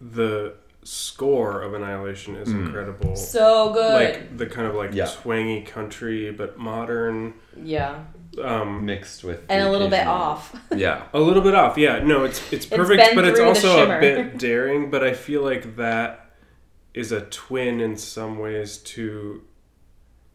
[0.00, 2.66] The score of Annihilation is Mm.
[2.66, 3.14] incredible.
[3.16, 3.92] So good.
[3.92, 5.06] Like the kind of like Yeah.
[5.06, 7.34] twangy country but modern.
[7.62, 8.04] yeah.
[8.42, 10.54] Um, Mixed with And a little bit off.
[10.74, 11.98] Yeah, a little bit off, yeah.
[11.98, 14.88] No, it's it's been perfect, but it's also a bit daring.
[14.90, 16.30] But I feel like that
[16.94, 19.42] is a twin in some ways to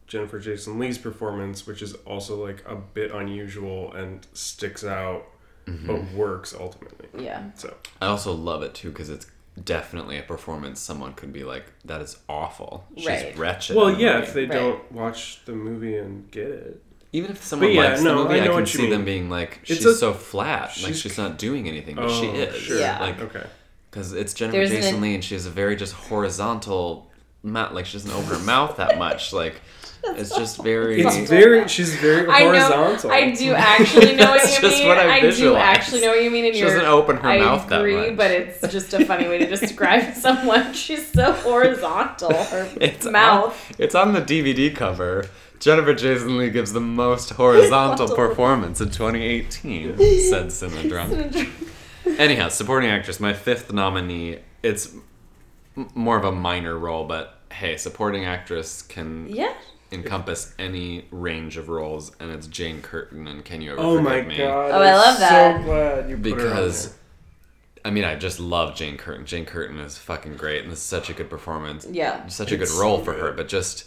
[0.06, 5.24] Jennifer Jason Lee's performance, which is also like a bit unusual and sticks out,
[5.66, 5.86] Mm-hmm.
[5.88, 7.08] but works ultimately.
[7.24, 7.42] Yeah.
[7.56, 9.26] So I also love it too because it's
[9.64, 12.84] definitely a performance someone could be like, "That is awful.
[12.96, 13.36] She's Right.
[13.36, 14.52] wretched." well, yeah, movie." if they Right.
[14.52, 16.82] don't watch the movie and get it.
[17.12, 19.04] even if someone yeah, likes no, the movie, I I, can what you see them
[19.04, 20.60] being like, It's "She's a- so flat.
[20.68, 22.78] like she's- she's not doing anything, but she Oh, is." sure.
[22.78, 23.00] Yeah.
[23.00, 23.42] Like, Okay.
[23.90, 27.10] because it's Jennifer There's an- Jason Lee, and she has a very just horizontal.
[27.42, 29.32] Mouth, like she doesn't open her mouth that much.
[29.32, 29.60] Like
[30.16, 31.00] it's just very.
[31.02, 31.66] It's very.
[31.68, 32.46] She's very I know.
[32.60, 33.10] horizontal.
[33.10, 34.88] I do actually know what you just mean.
[34.88, 36.44] what I do actually know what you mean.
[36.46, 38.16] And She you're, doesn't open her I mouth that agree, much.
[38.16, 40.72] but it's just a funny way to describe someone.
[40.72, 42.32] She's so horizontal.
[42.34, 43.52] Her It's mouth.
[43.70, 45.26] On, it's on the DVD cover.
[45.58, 48.16] Jennifer Jason Lee gives the most horizontal Horizontal.
[48.28, 51.48] performance in 2018, said Cinedrunk.
[52.18, 54.38] Anyhow, supporting actress, my fifth nominee.
[54.62, 54.94] It's
[55.76, 59.54] m- more of a minor role, but hey, supporting actress can yeah.
[59.92, 64.04] Encompass any range of roles, and it's Jane Curtin and Can You Ever Oh Forgive
[64.04, 64.36] my Me?
[64.38, 64.70] god!
[64.72, 65.56] Oh, I I'm love that.
[65.60, 66.96] So glad you put her on Because, there.
[67.84, 69.26] I mean, I just love Jane Curtin.
[69.26, 71.86] Jane Curtin is fucking great, and this is such a good performance.
[71.90, 72.26] Yeah.
[72.26, 73.36] such a good It's role so for her, good.
[73.36, 73.84] but just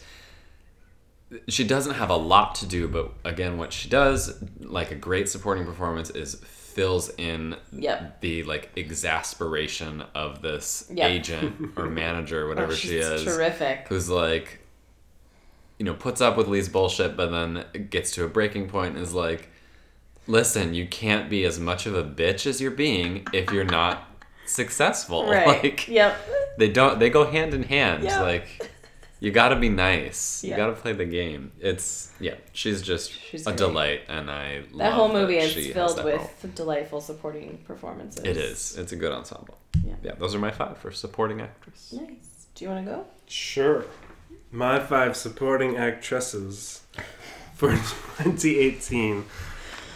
[1.47, 2.88] she doesn't have a lot to do.
[2.88, 8.21] But again, what she does, like a great supporting performance, is fills in Yep.
[8.21, 11.09] the like exasperation of this Yep.
[11.09, 13.88] agent or manager, oh, whatever Oh, she she's is, Terrific.
[13.89, 14.59] who's like
[15.79, 19.03] you know, puts up with Lee's bullshit, but then gets to a breaking point and
[19.03, 19.49] is like,
[20.27, 24.03] listen, you can't be as much of a bitch as you're being if you're not
[24.45, 25.25] successful.
[25.29, 25.47] Right.
[25.63, 26.17] Like, yep.
[26.57, 28.03] they don't, they go hand in hand.
[28.03, 28.21] Yep.
[28.21, 28.69] Like,
[29.21, 30.43] you gotta be nice.
[30.43, 31.51] You gotta play the game.
[31.59, 33.57] It's, yeah, she's just She's a great.
[33.57, 36.29] delight, and I That love whole movie is she filled with role.
[36.55, 38.23] delightful supporting performances.
[38.23, 38.77] It is.
[38.77, 39.57] It's a good ensemble.
[39.83, 39.95] Yeah.
[40.03, 41.93] Yeah, those are my five for supporting actress.
[41.93, 42.47] Nice.
[42.55, 43.05] Do you want to go?
[43.27, 43.85] Sure.
[44.51, 46.81] My five supporting actresses
[47.53, 49.25] for 2018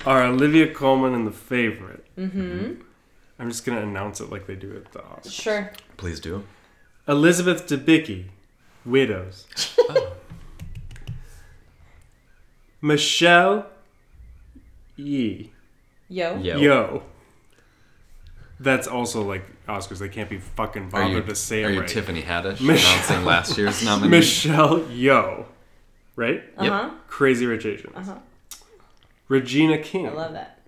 [0.05, 2.05] are Olivia Colman in The Favorite.
[2.17, 2.81] Mm-hmm.
[3.39, 5.31] I'm just gonna announce it like they do at the Oscars.
[5.31, 5.71] Sure.
[5.97, 6.43] Please do.
[7.07, 8.25] Elizabeth Debicki,
[8.85, 9.47] Widows.
[12.81, 13.65] Michelle
[14.95, 15.51] Yee.
[16.09, 16.37] Yo.
[16.37, 16.57] Yo.
[16.57, 17.03] Yo.
[18.63, 19.99] That's also like Oscars.
[19.99, 21.65] They can't be fucking bothered you, to say it.
[21.65, 21.89] are you right.
[21.89, 24.09] Tiffany Haddish Mich- announcing last year's nominee?
[24.09, 25.45] Michelle Yo.
[26.15, 26.43] Right?
[26.57, 26.89] Uh huh.
[27.07, 27.93] Crazy Rich Asians.
[27.95, 28.17] Uh huh.
[29.27, 30.07] Regina King.
[30.07, 30.61] I love that.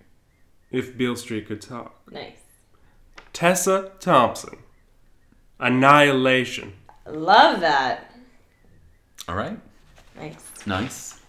[0.71, 1.95] If Beale Street Could Talk.
[2.11, 2.39] Nice.
[3.31, 4.57] Tessa Thompson.
[5.59, 6.73] Annihilation.
[7.07, 8.11] Love that.
[9.29, 9.57] All right.
[10.17, 10.51] Nice.
[10.65, 11.19] Nice.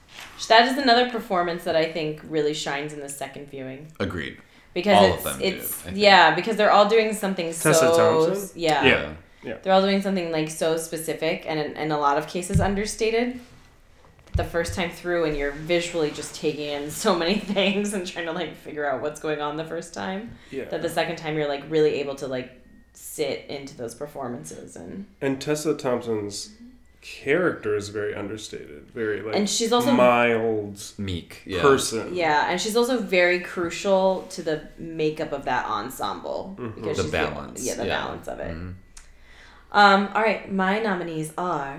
[0.49, 4.39] That is another performance that I think really shines in the second viewing Agreed.
[4.77, 7.97] Because All of it's them it's I yeah because they're all doing something Tessa so
[8.29, 8.51] Thompson?
[8.61, 9.13] yeah.
[9.43, 9.57] Yeah.
[9.63, 13.41] they're all doing something like so specific and in, in a lot of cases understated
[14.35, 18.27] the first time through and you're visually just taking in so many things and trying
[18.27, 20.65] to like figure out what's going on the first time Yeah.
[20.67, 22.51] that the second time you're like really able to like
[22.93, 26.51] sit into those performances and And Tessa Thompson's
[27.25, 28.83] character is very understated.
[28.93, 31.43] Very like And she's also- mild Meek.
[31.47, 31.63] Yeah.
[31.63, 32.15] person.
[32.15, 36.75] yeah and she's also very crucial to the makeup of that ensemble Mhm.
[36.75, 37.99] because The she's balance, yeah the yeah.
[37.99, 38.75] balance of it Mhm.
[39.83, 41.75] um all right my nominees are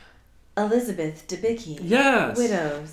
[0.56, 2.38] elizabeth debicki Yes.
[2.38, 2.90] widows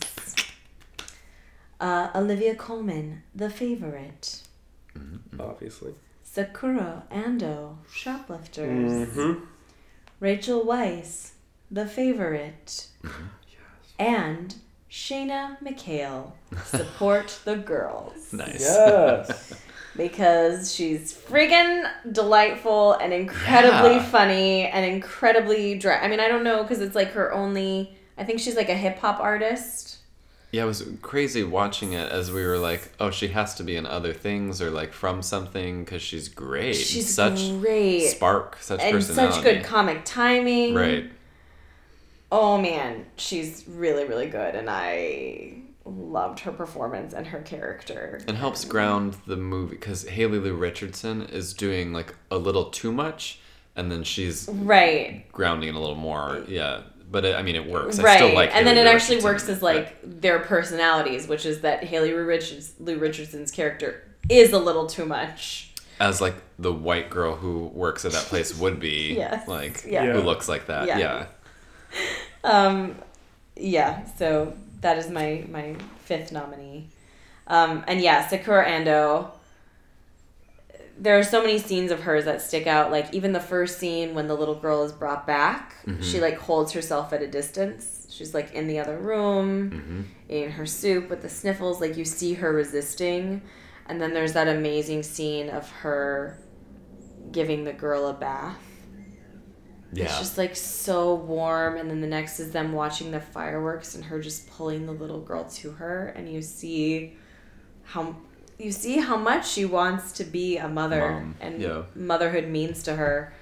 [1.79, 4.41] uh, olivia colman the favorite
[5.39, 5.93] Obviously.
[6.23, 9.33] sakura ando shoplifters Mm-hmm.
[10.19, 11.31] rachel weisz
[11.71, 13.23] the favorite Mm-hmm.
[13.97, 14.55] and
[14.89, 16.33] shayna mchayle
[16.65, 18.59] support the girls Nice.
[18.61, 19.53] Yes.
[19.97, 24.03] because she's friggin' delightful and incredibly Yeah.
[24.05, 25.97] funny and incredibly dry.
[25.99, 27.97] I mean, I don't know because it's like her only.
[28.17, 29.97] I think she's like a hip hop artist.
[30.51, 33.75] Yeah, it was crazy watching it as we were like, oh, she has to be
[33.75, 36.75] in other things or like from something because she's great.
[36.75, 39.33] She's such great spark, such and personality.
[39.35, 40.73] such good comic timing.
[40.73, 41.11] Right.
[42.31, 48.21] Oh man, she's really really good, and I loved her performance and her character.
[48.27, 52.91] And helps ground the movie because Haley Lu Richardson is doing like a little too
[52.91, 53.39] much,
[53.75, 55.25] and then she's Right.
[55.31, 56.43] grounding it a little more.
[56.47, 57.99] Yeah, but it, I mean, it works.
[57.99, 58.17] I right.
[58.17, 58.55] still like.
[58.55, 61.61] and then it Lu actually Richardson works it, as but- like their personalities, which is
[61.61, 65.67] that Haley Lu, Richards, Lu Richardson's character is a little too much.
[65.99, 69.13] as like the white girl who works at that place would be.
[69.17, 69.47] Yes.
[69.47, 70.03] Like Yeah.
[70.05, 70.13] Yeah.
[70.13, 70.87] who looks like that.
[70.87, 70.97] Yeah.
[70.99, 71.25] Yeah.
[72.43, 72.95] Um,
[73.55, 75.75] yeah, so that is my my
[76.05, 76.87] fifth nominee.
[77.47, 79.31] Um, and yeah, Sakura Ando.
[80.97, 82.91] There are so many scenes of hers that stick out.
[82.91, 86.71] Like even the first scene when the little girl is brought back, she like holds
[86.73, 88.07] herself at a distance.
[88.09, 91.81] She's like in the other room, hmm eating her soup with the sniffles.
[91.81, 93.41] Like you see her resisting,
[93.87, 96.37] and then there's that amazing scene of her
[97.31, 98.57] giving the girl a bath.
[99.93, 100.05] Yeah.
[100.05, 104.05] It's just like so warm, and then the next is them watching the fireworks and
[104.05, 107.17] her just pulling the little girl to her, and you see
[107.83, 108.15] how
[108.57, 111.83] you see how much she wants to be a mother Mom, and yeah.
[111.95, 113.33] motherhood means to her.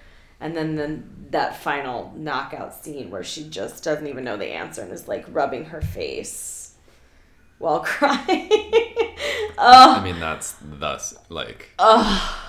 [0.41, 4.81] And then the, that final knockout scene where she just doesn't even know the answer
[4.81, 6.75] and is like rubbing her face
[7.57, 8.49] while crying.
[9.57, 11.71] oh, I mean, that's thus like.
[11.77, 12.48] Oh,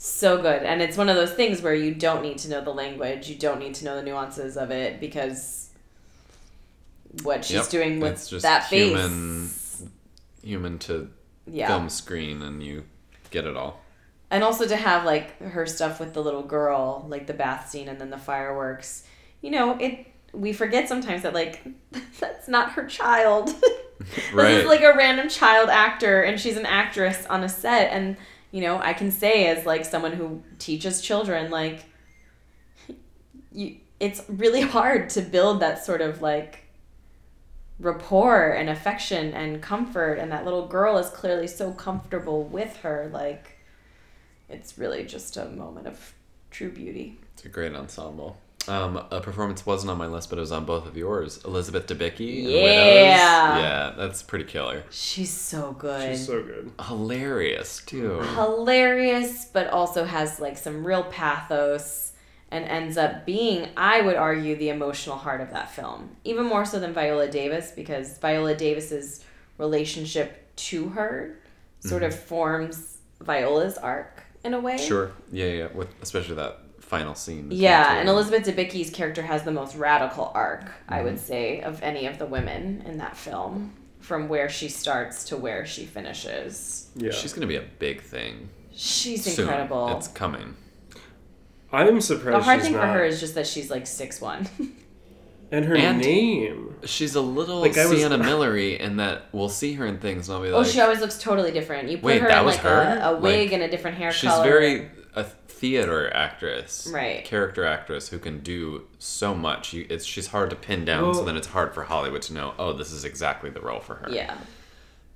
[0.00, 0.62] so good.
[0.62, 3.34] And it's one of those things where you don't need to know the language, you
[3.36, 5.70] don't need to know the nuances of it because
[7.22, 8.88] what she's Yep, doing with it's just that face.
[8.96, 9.50] human-
[10.42, 11.10] Human to
[11.46, 11.66] yeah.
[11.66, 12.84] film screen, and you
[13.30, 13.80] get it all.
[14.30, 17.88] And also to have like her stuff with the little girl, like the bath scene
[17.88, 19.04] and then the fireworks.
[19.42, 21.60] You know, it we forget sometimes that like
[22.20, 23.50] that's not her child.
[24.32, 24.52] Right.
[24.54, 27.90] This is like a random child actor, and she's an actress on a set.
[27.92, 28.16] And
[28.50, 31.84] you know, I can say as like someone who teaches children, like
[33.52, 36.64] you, it's really hard to build that sort of like
[37.78, 40.14] rapport and affection and comfort.
[40.14, 43.58] And that little girl is clearly so comfortable with her, like
[44.48, 46.14] it's really just a moment of
[46.50, 47.18] true beauty.
[47.34, 48.38] It's a great ensemble.
[48.68, 51.42] Um, a performance wasn't on my list, but it was on both of yours.
[51.44, 52.44] Elizabeth Debicki.
[52.44, 53.54] in Yeah.
[53.54, 53.62] Widows.
[53.62, 54.84] Yeah, that's pretty killer.
[54.90, 56.16] She's so good.
[56.16, 56.72] She's so good.
[56.86, 58.20] Hilarious too.
[58.20, 62.12] hilarious, but also has like some real pathos
[62.50, 66.16] and ends up being, I would argue, the emotional heart of that film.
[66.24, 69.22] Even more so than Viola Davis, because Viola Davis's
[69.58, 71.38] relationship to her
[71.80, 74.78] sort of forms Viola's arc in a way.
[74.78, 75.12] Sure.
[75.30, 75.66] Yeah, yeah.
[75.74, 77.48] With especially that final scene.
[77.50, 78.08] Yeah, and.
[78.08, 81.04] Elizabeth Debicki's character has the most radical arc, I Mm-hmm.
[81.04, 85.36] would say, of any of the women in that film, from where she starts to
[85.36, 86.88] where she finishes.
[86.96, 87.12] Yeah.
[87.12, 88.48] She's gonna be a big thing.
[88.72, 89.44] She's soon.
[89.46, 89.96] incredible.
[89.96, 90.56] It's coming.
[91.72, 92.38] I'm surprised.
[92.38, 94.48] The hard she's thing for her is just that she's like six one.
[95.52, 96.64] and her And- name.
[96.84, 100.28] She's a little Like, I was- Sienna Millery in that we'll see her in things
[100.28, 101.88] and I'll be like, oh, she always looks totally different.
[101.90, 102.98] You put Wait, her that in was like her?
[103.02, 104.44] A, a wig Like, and a different hair she's color.
[104.44, 104.90] very a
[105.58, 107.24] theater actress, Right.
[107.24, 109.72] Character actress who can do so much.
[109.72, 112.54] You, it's she's hard to pin down, so then it's hard for Hollywood to know.
[112.58, 114.08] Oh, this is exactly the role for her.
[114.10, 114.36] yeah.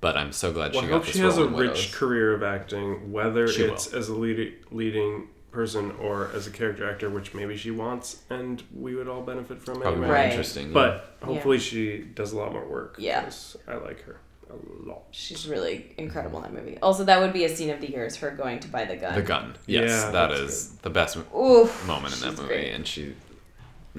[0.01, 1.69] But I'm so glad Well, she I got hope this she has a in rich
[1.71, 1.95] Widows.
[1.95, 3.99] career of acting, whether She it's will.
[3.99, 8.61] as a lead, leading person or as a character actor, which maybe she wants, and
[8.75, 9.81] we would all benefit from it.
[9.83, 10.07] Probably anyway.
[10.07, 10.29] more Right.
[10.29, 10.73] interesting.
[10.73, 12.95] But hopefully she does a lot more work.
[12.97, 13.23] Yeah.
[13.23, 14.17] 'cause I like her
[14.53, 15.03] a lot.
[15.11, 16.77] She's really incredible in that movie.
[16.81, 18.95] Also, that would be a scene of the year is her going to buy the
[18.95, 19.15] gun.
[19.15, 21.85] the gun, yes, Yeah, that's is the best Oof.
[21.87, 22.73] moment in that movie, great.
[22.73, 23.15] and she,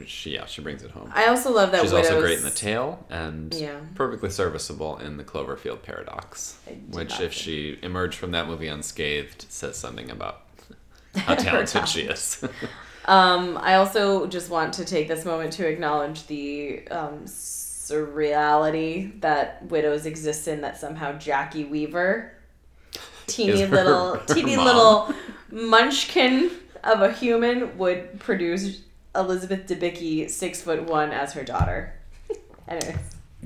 [0.06, 1.10] she, yeah, she brings it home.
[1.14, 2.10] I also love that She's Widows.
[2.10, 3.78] also great in the Tale and Yeah.
[3.94, 6.58] perfectly serviceable in the Cloverfield paradox.
[6.90, 7.74] Which, if see.
[7.74, 10.42] she emerged from that movie unscathed, says something about
[11.16, 12.44] how talented she is.
[13.06, 17.26] Um, I also just want to take this moment to acknowledge the um,
[17.84, 20.60] surreality that Widows exist in.
[20.62, 22.32] That somehow Jacki Weaver,
[23.26, 24.64] teeny her- little, her teeny mom.
[24.64, 25.14] little
[25.50, 26.50] munchkin
[26.82, 28.80] of a human, would produce
[29.14, 31.94] Elizabeth Debicki, six foot one, as her daughter.
[32.68, 32.96] Anyways,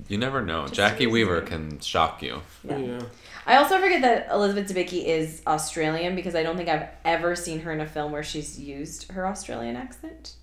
[0.08, 0.66] you never know.
[0.66, 1.10] Just Jacki amazing.
[1.12, 2.40] Weaver can shock you.
[2.64, 2.78] yeah.
[2.78, 3.02] Yeah.
[3.46, 7.60] I also forget that Elizabeth Debicki is Australian because I don't think I've ever seen
[7.60, 10.34] her in a film where she's used her Australian accent.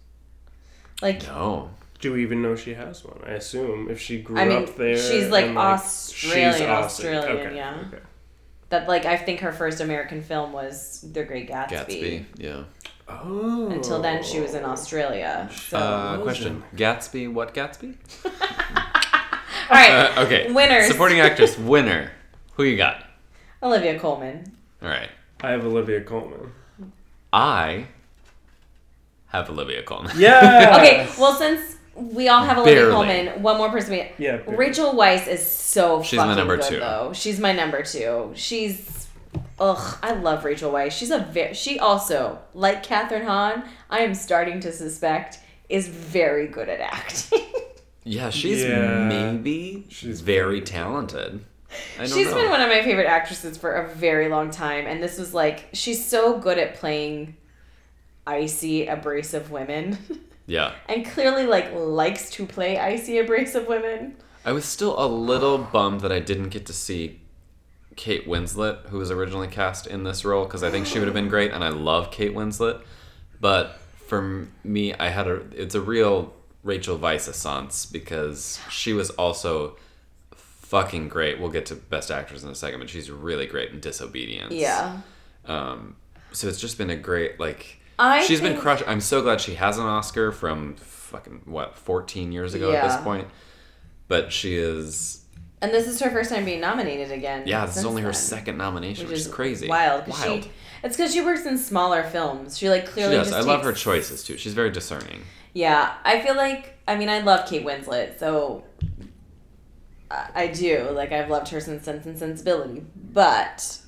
[1.04, 1.70] Like No.
[2.00, 3.20] Do we even know she has one?
[3.26, 4.98] I assume if she grew I mean, up there.
[4.98, 6.70] she's, like, and, Australian, she's Aussie.
[6.70, 7.84] Australian, Okay, yeah.
[7.88, 8.04] Okay.
[8.70, 11.70] that, like I think her first American film was The Great Gatsby.
[11.72, 12.26] Gatsby.
[12.38, 12.64] Yeah.
[13.08, 13.70] Oh.
[13.70, 15.50] Until then, she was in Australia.
[15.56, 16.64] So, Uh, question.
[16.76, 17.32] Gatsby.
[17.32, 17.96] What Gatsby?
[18.26, 18.32] all
[19.72, 20.52] right, Uh, okay.
[20.52, 20.88] Winners.
[20.88, 22.12] Supporting actress winner.
[22.56, 23.04] Who you got?
[23.64, 24.52] Olivia Colman.
[24.82, 25.10] All right.
[25.42, 26.52] I have Olivia Colman.
[27.32, 27.88] I
[29.28, 30.12] have Olivia Colman.
[30.18, 30.76] Yeah.
[30.80, 32.92] Okay, well since we all have Olivia Barely.
[32.94, 33.92] Colman, one more person.
[33.92, 34.56] We, Yeah, barely.
[34.58, 36.80] Rachel Weisz is so She's my number good two.
[36.80, 37.12] though.
[37.14, 38.32] She's my number two.
[38.36, 39.08] She's
[39.60, 40.92] ugh, I love Rachel Weisz.
[40.92, 43.64] She's a very she also like Kathryn Hahn.
[43.90, 47.42] I am starting to suspect is very good at acting.
[48.08, 49.06] Yeah, she's Yeah.
[49.08, 51.44] maybe She's very very talented.
[51.98, 52.36] I don't She's know.
[52.36, 55.70] been one of my favorite actresses for a very long time, and this was like
[55.74, 57.36] she's so good at playing
[58.28, 59.98] icy, abrasive women,
[60.48, 60.74] yeah.
[60.88, 64.16] and clearly like likes to play icy, abrasive women.
[64.44, 67.22] I was still a little bummed that I didn't get to see
[67.96, 71.16] Kate Winslet, who was originally cast in this role, because I think she would have
[71.16, 72.82] been great, and I love Kate Winslet.
[73.40, 79.10] But for me, I had a it's a real Rachel Weisz essence because she was
[79.12, 79.78] also
[80.36, 81.40] fucking great.
[81.40, 84.54] We'll get to Best Actress in a second, but she's really great in Disobedience.
[84.54, 85.02] Yeah,
[85.46, 85.96] Um,
[86.32, 87.80] so it's just been a great like.
[87.98, 88.84] I she's been crushed.
[88.88, 92.98] I'm so glad she has an Oscar from fucking what 14 years ago at this
[93.04, 93.28] point.
[94.08, 95.26] But she is
[95.62, 97.44] and this is her first time being nominated again.
[97.48, 97.66] yeah.
[97.66, 99.68] This is only her then, second nomination, which, is crazy.
[99.68, 100.44] Wild, Wild.
[100.44, 100.52] She,
[100.84, 102.58] it's because she works in smaller films.
[102.58, 103.16] She like She clearly.
[103.16, 103.30] does.
[103.30, 104.38] just I love her choices too.
[104.38, 105.22] She's very discerning.
[105.54, 108.64] Yeah, I feel like I mean I love Kate Winslet, so
[110.12, 113.80] I, I do like I've loved her since Sense and Sensibility, but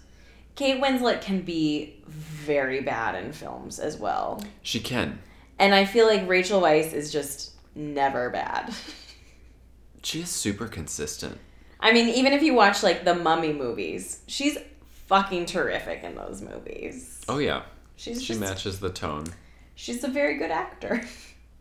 [0.58, 5.20] Kate Winslet can be very bad in films as well, She can.
[5.60, 8.74] and I feel like Rachel Weisz is just never bad.
[10.04, 11.38] She is super consistent.
[11.80, 14.58] I mean, even if you watch like the Mummy movies, she's
[15.08, 17.22] fucking terrific in those movies.
[17.30, 17.64] Oh yeah.
[17.96, 19.26] She's She just, matches the tone.
[19.76, 21.04] she's a very good actor.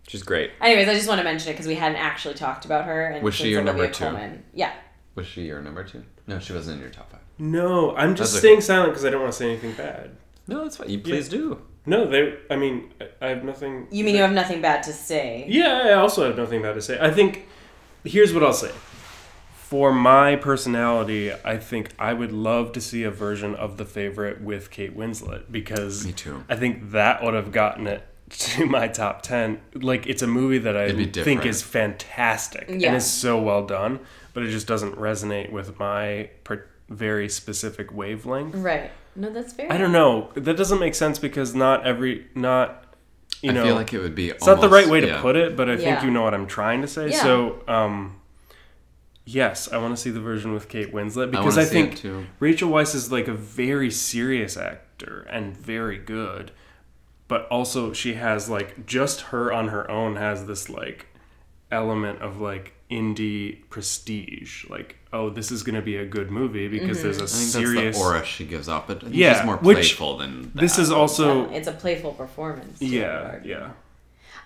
[0.09, 0.52] She's great.
[0.61, 3.06] Anyways, I just want to mention it because we hadn't actually talked about her.
[3.08, 4.04] And Was she your Olivia number two?
[4.04, 4.73] Colman- Yeah.
[5.16, 6.04] Was she your number two?
[6.29, 7.21] No, she wasn't in your top five.
[7.38, 8.48] No, I'm just That's okay.
[8.48, 10.10] staying silent because I don't want to say anything bad.
[10.46, 10.88] No, that's fine.
[10.88, 11.60] You please do.
[11.84, 12.34] No, they.
[12.50, 13.87] I mean, I- I have nothing.
[13.90, 15.44] You mean you have nothing bad to say?
[15.48, 16.98] Yeah, I also have nothing bad to say.
[17.00, 17.46] I think
[18.04, 18.70] here's what I'll say.
[19.54, 24.40] For my personality, I think I would love to see a version of The Favorite
[24.40, 26.44] with Kate Winslet because Me too.
[26.48, 30.58] I think that would have gotten it to my top 10, like it's a movie
[30.58, 32.88] that I think is fantastic Yeah.
[32.88, 34.00] and is so well done,
[34.34, 38.54] but it just doesn't resonate with my per- very specific wavelength.
[38.54, 38.90] Right.
[39.14, 39.72] No, that's fair.
[39.72, 40.30] I don't know.
[40.34, 42.84] That doesn't make sense because not every not
[43.42, 44.30] you I know feel like it would be.
[44.30, 45.22] it's not the right way to yeah.
[45.22, 47.10] put it, but I think you know what I'm trying to say.
[47.10, 47.22] Yeah.
[47.22, 48.20] So, um
[49.26, 51.88] yes, I want to see the version with Kate Winslet because wanna I, see it
[51.88, 52.26] think too.
[52.38, 56.52] Rachel Weisz is like a very serious actor and very good,
[57.28, 61.06] but also she has like just her on her own has this like
[61.70, 64.68] element of like indie prestige.
[64.68, 67.34] Like, oh, this is going to be a good movie because there's a mm-hmm.
[67.34, 69.56] I think serious that's the aura she gives off, but I think Yeah, she's more
[69.56, 72.78] which- playful than This is also it's a playful performance.
[72.78, 73.70] too, I would yeah, yeah.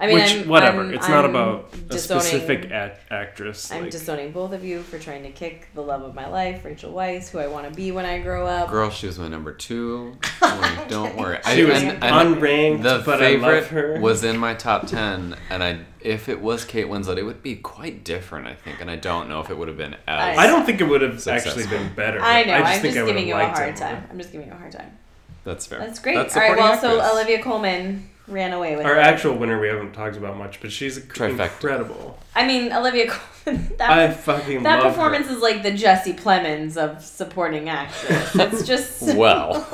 [0.01, 0.81] I mean, Which I'm, whatever.
[0.81, 3.71] I'm- it's not I'm about a specific act- actress.
[3.71, 6.65] I'm like- disowning both of you for trying to kick the love of my life,
[6.65, 8.71] Rachel Weisz, who I want to be when I grow up.
[8.71, 10.17] Girl, she was my number two.
[10.41, 11.39] Don't- Don't worry.
[11.53, 14.01] She was and- and unranked, The but I love favorite her.
[14.01, 17.57] was in my top ten, and I if it was Kate Winslet, it would be
[17.57, 18.81] quite different, I think.
[18.81, 20.39] And I don't know if it would have been as.
[20.39, 21.61] I don't think it would have Successful.
[21.63, 22.21] actually been better.
[22.23, 22.55] I know.
[22.55, 23.91] I just I'm think just I giving you a hard it more.
[23.91, 24.05] time.
[24.11, 24.97] I'm just giving you a hard time.
[25.45, 25.79] That's fair.
[25.79, 26.15] That's great.
[26.17, 26.57] That's All right.
[26.57, 27.13] supporting Well, so.
[27.15, 29.03] Olivia Colman ran away with Our it.
[29.03, 31.45] actual winner we haven't talked about much, but she's Trifecta.
[31.53, 32.19] incredible.
[32.35, 33.27] I mean, Olivia Colman.
[33.79, 35.35] That, I fucking that love performance her.
[35.35, 38.35] is like the Jesse Plemons of supporting actress.
[38.39, 39.67] It's just well,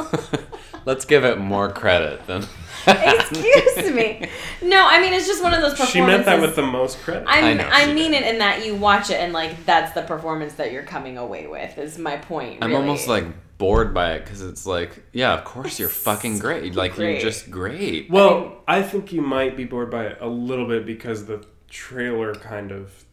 [0.86, 2.46] let's give it more credit than.
[2.86, 4.28] Excuse me.
[4.62, 5.92] No, I mean it's just one of those performances.
[5.92, 7.24] She meant that with the most credit.
[7.26, 8.22] I'm, I I, know she mean did.
[8.22, 11.48] it in that you watch it and like that's the performance that you're coming away
[11.48, 11.76] with.
[11.76, 12.62] Is my point.
[12.62, 13.24] I'm almost like
[13.58, 16.74] bored by it because it's like, yeah, of course you're fucking great.
[16.74, 17.12] Like great.
[17.12, 18.10] you're just great.
[18.10, 22.34] well, I think you might be bored by it a little bit because the trailer
[22.34, 23.04] kind of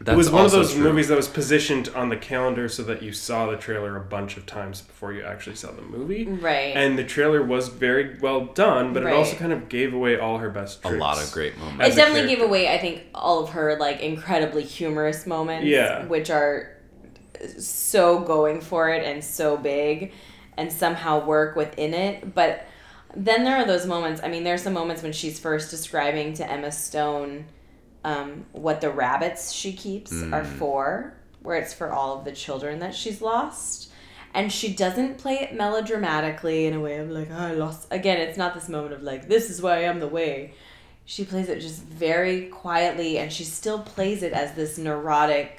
[0.00, 0.84] That's it was one of those true.
[0.84, 4.36] movies that was positioned on the calendar so that you saw the trailer a bunch
[4.36, 6.24] of times before you actually saw the movie.
[6.26, 6.74] right.
[6.76, 10.38] And the trailer was very well done, but it also kind of gave away all
[10.38, 11.86] her best A lot of great moments.
[11.88, 15.66] It a definitely gave away, I think, all of her like incredibly humorous moments.
[15.66, 16.04] Yeah.
[16.06, 16.76] Which are
[17.58, 20.12] so going for it and so big,
[20.56, 22.34] and somehow work within it.
[22.34, 22.66] But
[23.16, 24.20] then there are those moments.
[24.22, 27.46] I mean, there's some moments when she's first describing to Emma Stone
[28.04, 32.78] um, what the rabbits she keeps are for, where it's for all of the children
[32.80, 33.90] that she's lost.
[34.32, 37.88] And she doesn't play it melodramatically in a way of like, "Oh, I lost.
[37.90, 40.54] Again, it's not this moment of like, this is why I am the way.
[41.04, 45.58] She plays it just very quietly, and she still plays it as this neurotic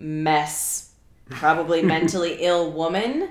[0.00, 0.90] mess,
[1.28, 3.28] probably mentally ill woman.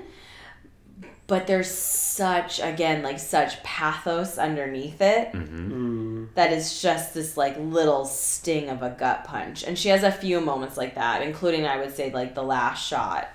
[1.26, 6.34] But there's such, again, like such pathos underneath it Mm.
[6.34, 9.62] that is just this like little sting of a gut punch.
[9.62, 12.84] And she has a few moments like that, including I would say like the last
[12.84, 13.28] shot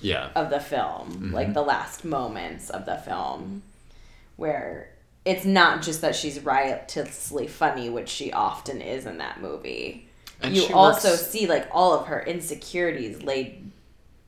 [0.00, 0.30] yeah.
[0.34, 1.34] of the film, Mm-hmm.
[1.34, 3.62] like the last moments of the film,
[4.36, 4.88] where
[5.24, 10.08] it's not just that she's riotously funny, which she often is in that movie.
[10.42, 13.70] And you also works- see like all of her insecurities laid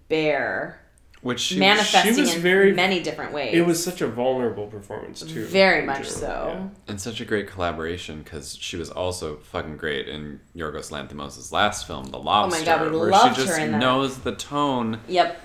[0.09, 0.81] bare,
[1.23, 3.55] Which she, manifesting was in very- many different ways.
[3.55, 5.45] It was such a vulnerable performance too.
[5.47, 6.71] very much general, so.
[6.89, 11.87] and such a great collaboration because she was also fucking great in Yorgos Lanthimos' last
[11.87, 13.79] film, The Lobster, oh my God, we where loved she just her in that.
[13.79, 15.41] knows the tone Yep.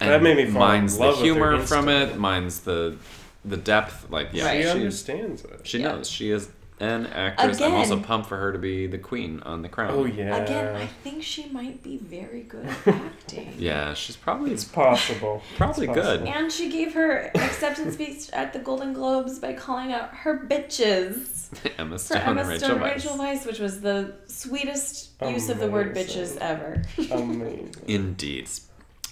[0.00, 2.96] and That made me fall in love the with her humor from it, minds the
[3.44, 4.06] the depth.
[4.10, 4.56] Like yeah, Right.
[4.56, 5.60] She she, understands it.
[5.62, 5.88] she Yeah.
[5.92, 6.48] knows she is
[6.78, 7.60] an actress.
[7.60, 9.92] I'm also pumped for her to be the queen on The Crown.
[9.94, 10.36] Oh yeah.
[10.36, 13.54] Again, I think she might be very good at acting.
[13.58, 15.42] Yeah, she's probably It's possible.
[15.56, 16.20] Probably It's good.
[16.20, 16.28] possible.
[16.28, 21.48] And she gave her acceptance speech at the Golden Globes by calling out her bitches
[21.78, 22.94] Emma for Stone Emma and Rachel Stone and Weisz.
[22.94, 26.82] Rachel Weisz, which was the sweetest use of the word bitches ever.
[27.10, 27.74] Amazing.
[27.86, 28.48] Indeed.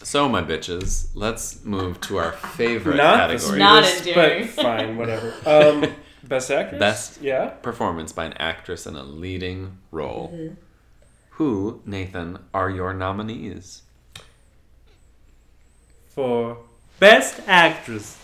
[0.03, 3.59] So my bitches, let's move to our favorite Not the category.
[3.59, 4.47] Not sweetest, endearing.
[4.55, 5.33] but fine, whatever.
[5.47, 5.95] Um,
[6.29, 6.79] best actress.
[6.79, 7.23] Best.
[7.23, 7.49] Yeah.
[7.49, 10.33] Performance by an actress in a leading role.
[10.35, 10.55] Mm-hmm.
[11.31, 13.83] Who, Nathan, are your nominees?
[16.09, 16.59] For
[17.01, 18.19] best actress,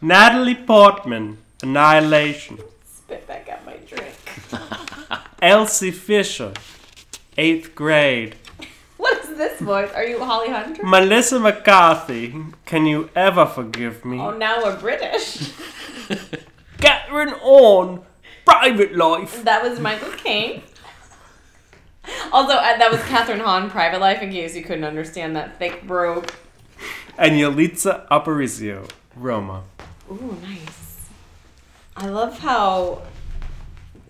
[0.00, 2.58] Natalie Portman, Annihilation.
[2.86, 4.14] Spit back out my drink.
[5.42, 6.52] Elsie Fisher,
[7.36, 8.36] eighth grade.
[9.40, 9.90] This voice?
[9.94, 10.82] Are you Holly Hunter?
[10.84, 12.36] Melissa McCarthy,
[12.66, 14.20] Can You Ever Forgive Me?
[14.20, 15.38] Oh, now we're British.
[16.76, 18.04] Kathryn on
[18.44, 19.42] Private Life.
[19.44, 20.62] That was Michael Caine.
[22.30, 25.86] Also, uh, that was Kathryn Hahn, Private Life, in case you couldn't understand that thick
[25.86, 26.28] brogue.
[27.16, 29.62] And Yalitza Aparicio, Roma.
[30.10, 31.08] Ooh, nice.
[31.96, 33.00] I love how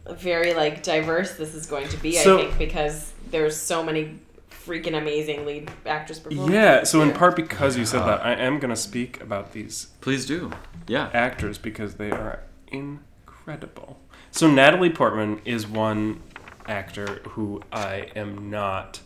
[0.09, 2.17] very like diverse this is going to be.
[2.17, 4.19] So- I think because there's so many
[4.67, 6.53] freaking amazing lead actress performance.
[6.53, 9.87] Yeah, so in part because you said that, I am going to speak about these
[10.01, 10.53] Please do.
[10.87, 11.11] Yeah.
[11.13, 13.99] actors because they are incredible.
[14.31, 16.23] So Natalie Portman is one
[16.67, 19.01] actor who I am not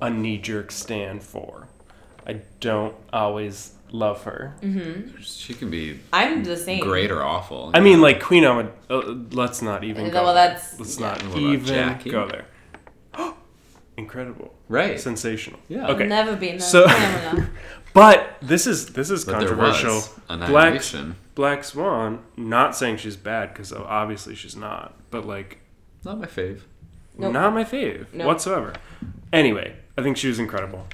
[0.00, 1.68] a knee jerk stand for.
[2.26, 4.54] I don't always love her.
[5.20, 6.80] She can be I'm the same.
[6.84, 7.70] great or awful.
[7.74, 8.70] I mean, like Queen Amid.
[8.88, 8.98] Uh,
[9.32, 10.22] let's not even go.
[10.24, 10.48] well, there.
[10.48, 12.10] that's- let's not What about even Jackie?
[12.10, 12.44] go there.
[14.00, 14.98] Incredible, Right.
[15.00, 15.60] sensational.
[15.68, 15.88] Yeah.
[15.88, 16.06] Okay.
[16.06, 16.56] Never been.
[16.56, 16.62] No.
[16.64, 16.86] So-
[17.92, 20.00] But this is this is But controversial.
[20.28, 20.80] Black
[21.34, 22.20] Black Swan.
[22.36, 24.94] Not saying she's bad because obviously she's not.
[25.10, 25.58] But like,
[26.04, 26.60] Not my fave.
[27.18, 27.32] Nope.
[27.32, 28.26] not my fave Nope.
[28.28, 28.72] whatsoever.
[29.32, 30.86] Anyway, I think she was incredible.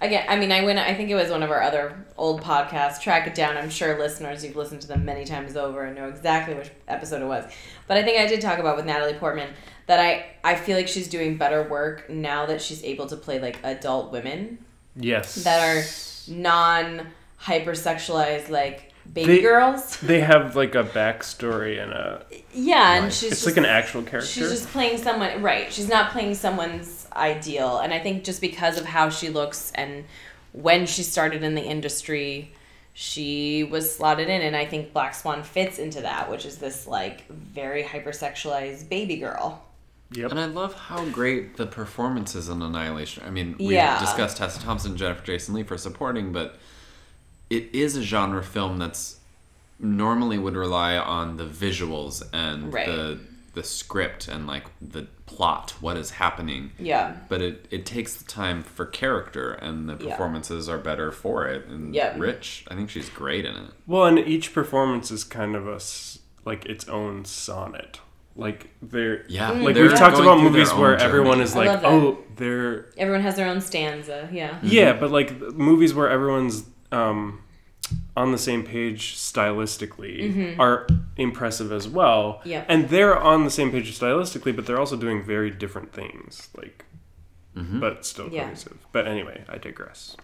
[0.00, 0.78] Again, I mean, I went.
[0.78, 3.00] I think it was one of our other old podcasts.
[3.00, 3.56] Track it down.
[3.56, 7.22] I'm sure listeners, you've listened to them many times over and know exactly which episode
[7.22, 7.50] it was.
[7.88, 9.48] But I think I did talk about with Natalie Portman
[9.86, 13.38] that I I feel like she's doing better work now that she's able to play
[13.40, 14.58] like adult women
[14.96, 15.34] Yes.
[15.44, 15.82] that are
[16.32, 17.08] non
[17.40, 19.96] hypersexualized like baby They- girls.
[20.02, 22.24] They have like a backstory and a.
[22.52, 24.30] Yeah, and she's It's just, like an actual character.
[24.30, 25.72] She's just playing someone right.
[25.72, 30.04] She's not playing someone's ideal, and I think just because of how she looks and
[30.52, 32.52] when she started in the industry,
[32.92, 36.86] she was slotted in, and I think Black Swan fits into that, which is this
[36.86, 39.63] like very hypersexualized baby girl.
[40.16, 40.30] Yep.
[40.30, 43.24] And I love how great the performances in Annihilation.
[43.26, 43.98] I mean, we Yeah.
[44.00, 46.58] discussed Tessa Thompson, Jennifer Jason Leigh for supporting, but
[47.50, 49.18] it is a genre film that's
[49.78, 52.86] normally would rely on the visuals and Right.
[52.86, 53.18] the
[53.54, 56.72] the script and like the plot, what is happening.
[56.76, 60.10] Yeah, But it, it takes the time for character, and the Yeah.
[60.10, 61.64] performances are better for it.
[61.68, 62.16] And Yeah.
[62.18, 63.70] Rich, I think she's great in it.
[63.86, 65.78] Well, and each performance is kind of a
[66.44, 68.00] like its own sonnet.
[68.36, 71.42] Like they're Yeah, like they're we've talked about movies where everyone journey.
[71.44, 74.28] is like, oh, they're everyone has their own stanza.
[74.32, 77.40] Yeah, yeah, but like movies where everyone's um,
[78.16, 82.34] on the same page stylistically are impressive as well.
[82.40, 82.48] Mm-hmm.
[82.48, 82.64] Yeah.
[82.68, 86.48] and they're on the same page stylistically, but they're also doing very different things.
[86.56, 86.84] Like,
[87.54, 88.44] but still Yeah.
[88.44, 88.78] cohesive.
[88.90, 90.16] But anyway, I digress.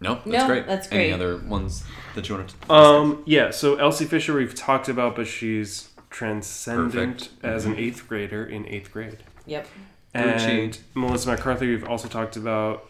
[0.00, 0.66] no, that's No, great.
[0.66, 2.70] that's Any other ones that you want to discuss?
[2.70, 7.44] Um, yeah, so Elsie Fisher we've talked about, but she's transcendent Perfect.
[7.44, 9.18] as an eighth grader in eighth grade.
[9.46, 9.66] yep.
[10.12, 10.78] And Gucci.
[10.94, 12.84] Melissa McCarthy we've also talked about.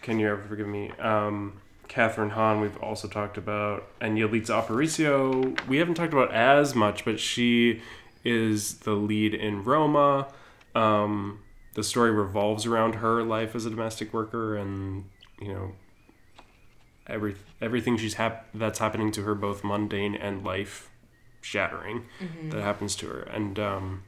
[0.00, 0.90] Can you ever forgive me?
[0.98, 6.74] Um, Kathryn Hahn we've also talked about, and Yalitza Aparicio we haven't talked about as
[6.74, 7.82] much, but she
[8.24, 10.28] is the lead in Roma.
[10.74, 11.40] Um,
[11.74, 15.04] the story revolves around her life as a domestic worker, and
[15.40, 15.72] you know
[17.06, 20.88] every everything she's hap- that's happening to her, both mundane and life
[21.42, 22.06] shattering,
[22.50, 24.02] that happens to her, and um,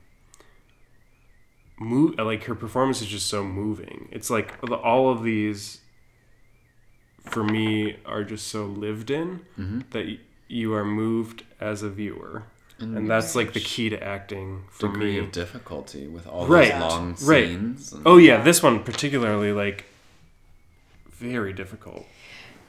[1.78, 4.08] move like her performance is just so moving.
[4.12, 5.80] It's like all of these
[7.24, 9.40] for me are just so lived in
[9.90, 10.18] that y-
[10.48, 12.44] you are moved as a viewer.
[12.80, 15.18] And, that's like the key to acting for degree me.
[15.20, 17.46] of difficulty with all Right, those long right.
[17.48, 17.92] scenes.
[17.92, 19.86] and- Oh yeah, this one particularly like
[21.10, 22.04] very difficult.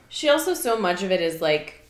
[0.08, 1.85] She also so much of it is like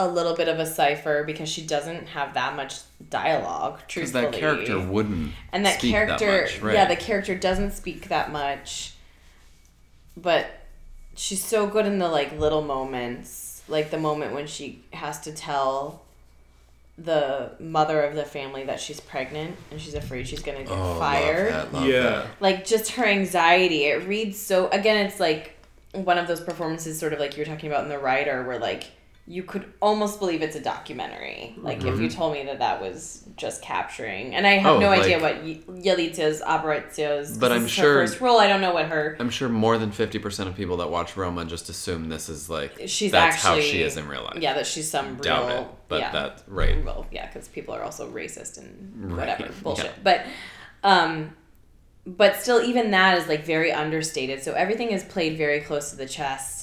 [0.00, 2.80] a little bit of a cipher because she doesn't have that much
[3.10, 3.80] dialogue.
[3.86, 6.74] Because that character wouldn't and that speak character, that much, right?
[6.74, 8.94] yeah, the character doesn't speak that much,
[10.16, 10.46] but
[11.14, 15.32] she's so good in the like little moments, like the moment when she has to
[15.32, 16.02] tell
[16.96, 20.98] the mother of the family that she's pregnant and she's afraid she's gonna get oh,
[20.98, 22.02] fired Love that, love yeah.
[22.02, 22.26] that.
[22.40, 25.56] like just her anxiety it reads so again it's like
[25.92, 28.58] one of those performances sort of like you were talking about in the Rider where
[28.58, 28.84] like
[29.30, 33.22] you could almost believe it's a documentary like if you told me that that was
[33.36, 34.82] just capturing and i have Mm-hmm.
[34.84, 38.74] Oh, no idea what Y- Yalitza's Aparicio's But I'm sure- first role i don't know
[38.74, 42.28] what her I'm sure more than 50% of people that watch Roma just assume this
[42.28, 44.38] is like She's that's how actually- she is in real life.
[44.40, 46.84] yeah that she's some real Doubt it, but yeah that right.
[46.84, 49.62] well yeah because people are also racist and Right, whatever yeah.
[49.62, 50.24] bullshit but
[50.82, 51.36] um
[52.06, 55.96] but still even that is like very understated so everything is played very close to
[55.96, 56.59] the chest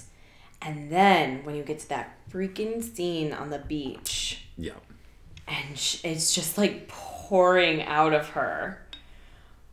[0.61, 4.73] and then when you get to that freaking scene on the beach Yeah.
[5.47, 8.81] and sh- it's just like pouring out of her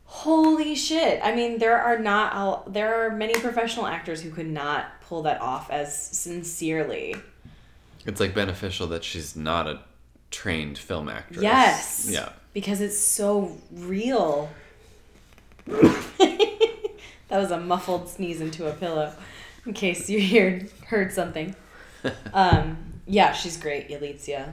[0.05, 4.47] holy shit i mean there are not all there are many professional actors who could
[4.49, 7.17] not pull that off as sincerely
[8.07, 9.81] It's like beneficial that she's not a
[10.31, 11.41] trained film actress.
[11.43, 12.07] Yes.
[12.11, 12.31] Yeah.
[12.53, 14.51] Because it's so real.
[15.67, 16.91] that
[17.31, 19.13] was a muffled sneeze into a pillow,
[19.67, 21.55] in case you heard heard something.
[22.35, 24.53] Um, yeah, she's great, Yalitza.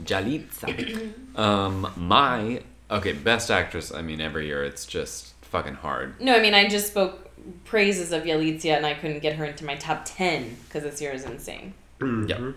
[0.00, 1.12] Jalitza.
[1.38, 3.94] um, my Okay, best actress.
[3.94, 6.20] I mean, every year it's just fucking hard.
[6.20, 7.28] No, I mean I just spoke
[7.64, 11.12] praises of Yalitza and I couldn't get her into my top ten because this year
[11.12, 11.74] is insane.
[12.00, 12.54] Yep.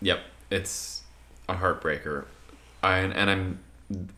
[0.00, 0.20] Yep.
[0.50, 1.02] It's
[1.48, 2.24] a heartbreaker.
[2.82, 3.58] I and I'm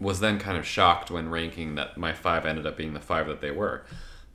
[0.00, 3.26] was then kind of shocked when ranking that my five ended up being the five
[3.26, 3.82] that they were.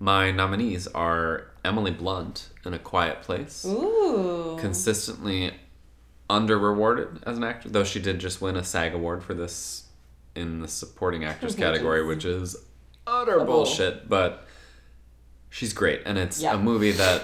[0.04, 4.58] My nominees are Emily Blunt in A Quiet Place, Ooh.
[4.60, 5.54] consistently
[6.30, 9.86] under rewarded as an actor, though she did just win a SAG award for this
[10.36, 12.58] in the supporting actress category, which is
[13.08, 13.46] utter bull.
[13.64, 14.10] bullshit.
[14.10, 14.46] But
[15.50, 16.56] she's great, and it's Yeah.
[16.56, 17.24] a movie that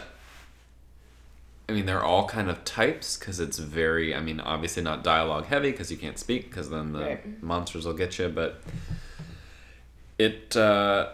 [1.68, 5.46] I mean, they're all kind of types because it's very, I mean, obviously not dialogue
[5.48, 7.44] heavy because you can't speak because then the Right.
[7.44, 8.30] monsters will get you.
[8.30, 8.62] But
[10.18, 11.10] it, uh,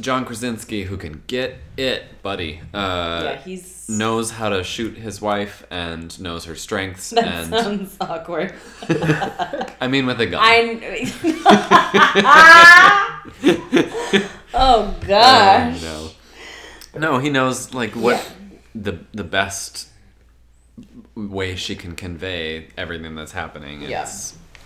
[0.00, 5.20] John Krasinski, who can get it, buddy, uh, yeah, he's knows how to shoot his
[5.20, 7.10] wife and knows her strengths.
[7.10, 8.54] that and sounds awkward.
[9.80, 10.40] I mean, with a gun.
[10.42, 11.12] I.
[14.54, 15.82] oh gosh.
[15.84, 16.12] Oh,
[16.94, 17.00] no.
[17.00, 18.58] No, he knows like what Yeah.
[18.74, 19.88] the the best
[21.14, 23.82] way she can convey everything that's happening.
[23.82, 24.08] Yeah.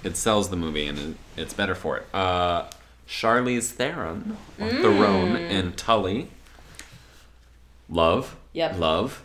[0.03, 2.07] It sells the movie and it, it's better for it.
[2.15, 2.65] Uh
[3.09, 4.83] Charlize Theron, or Mm.
[4.83, 6.31] Theron in Tully.
[7.89, 8.37] Love.
[8.53, 8.79] Yep.
[8.79, 9.23] Love.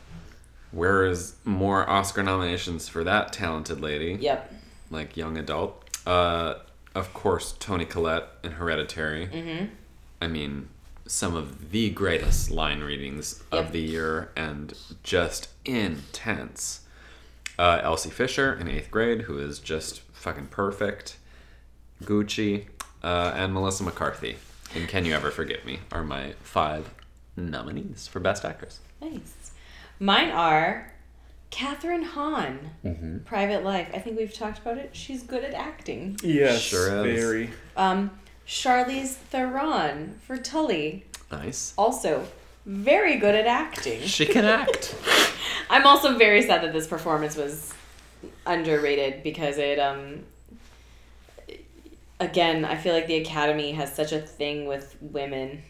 [0.71, 4.17] Where is more Oscar nominations for that talented lady?
[4.19, 4.53] Yep.
[4.91, 5.87] like young adult.
[6.07, 6.55] Uh,
[6.95, 9.27] of course, Toni Collette in Hereditary.
[9.27, 9.65] Mm-hmm.
[10.19, 10.69] I mean,
[11.05, 13.65] some of the greatest line readings Yep.
[13.67, 14.73] of the year and
[15.03, 16.81] just intense.
[17.59, 21.17] Uh, Elsie Fisher in eighth grade, who is just fucking perfect.
[22.03, 22.65] Gucci
[23.03, 24.37] uh, and Melissa McCarthy
[24.75, 26.93] in Can You Ever Forgive Me are my five
[27.35, 28.79] nominees for Best Actress.
[29.01, 29.51] Nice.
[29.99, 30.93] Mine are
[31.51, 33.19] Kathryn Hahn, Mm-hmm.
[33.19, 33.89] Private Life.
[33.93, 34.91] I think we've talked about it.
[34.93, 36.17] She's good at acting.
[36.23, 37.19] Yes, Sure is.
[37.23, 37.49] very.
[37.75, 38.11] Um,
[38.47, 41.05] Charlize Theron for Tully.
[41.31, 41.73] Nice.
[41.77, 42.25] Also,
[42.65, 44.01] very good at acting.
[44.01, 44.95] She can act.
[45.69, 47.73] I'm also very sad that this performance was
[48.45, 50.23] underrated because it um
[52.19, 55.63] again, I feel like the Academy has such a thing with women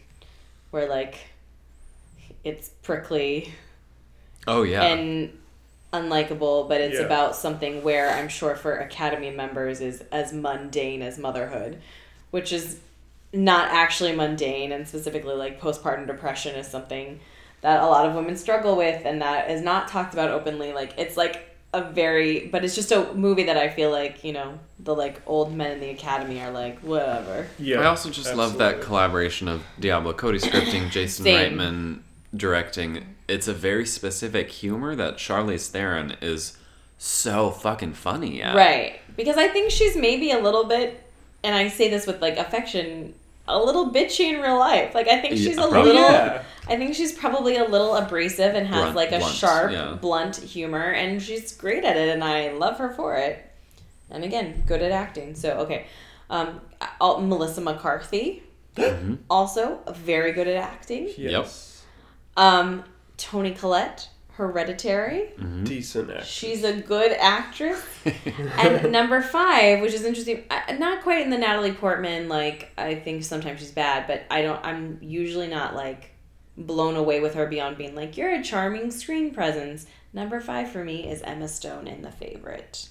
[0.70, 1.16] where like
[2.44, 3.52] it's prickly
[4.46, 4.82] Oh yeah.
[4.84, 5.38] and
[5.92, 7.04] unlikable, but it's Yeah.
[7.06, 11.80] about something where I'm sure for Academy members is as mundane as motherhood,
[12.30, 12.78] which is
[13.32, 17.20] not actually mundane, and specifically like postpartum depression is something
[17.60, 20.72] that a lot of women struggle with, and that is not talked about openly.
[20.72, 24.32] Like it's like a very, but it's just a movie that I feel like you
[24.32, 27.46] know the like old men in the Academy are like whatever.
[27.58, 27.80] Yeah.
[27.80, 31.58] I also just love that collaboration of Diablo Cody scripting, Jason Same.
[31.58, 32.00] Reitman
[32.36, 33.14] directing.
[33.28, 36.56] It's a very specific humor that Charlize Theron is
[36.98, 38.56] so fucking funny at.
[38.56, 39.00] Right.
[39.16, 41.02] Because I think she's maybe a little bit,
[41.44, 43.14] and I say this with like affection,
[43.46, 44.94] a little bitchy in real life.
[44.94, 45.92] Like I think Yeah, she's a probably.
[45.92, 46.02] little.
[46.02, 46.42] Yeah.
[46.68, 49.96] I think she's probably a little abrasive and has Blunt- like a blunt, sharp, yeah.
[50.00, 53.44] blunt humor, and she's great at it, and I love her for it.
[54.10, 55.34] And again, good at acting.
[55.34, 55.86] So okay,
[56.28, 56.60] um,
[57.00, 58.42] Melissa McCarthy,
[58.76, 59.14] Mm-hmm.
[59.28, 61.10] also very good at acting.
[61.16, 61.82] Yes.
[62.36, 62.84] Um,
[63.16, 65.32] Toni Collette, Hereditary.
[65.38, 65.64] Mm-hmm.
[65.64, 66.24] Decent actor.
[66.24, 67.82] She's a good actress.
[68.58, 70.44] and number five, which is interesting,
[70.78, 72.28] not quite in the Natalie Portman.
[72.28, 74.64] Like I think sometimes she's bad, but I don't.
[74.64, 76.09] I'm usually not like
[76.66, 79.86] blown away with her beyond being like you're a charming screen presence.
[80.12, 82.88] Number five for me is Emma Stone in The Favorite.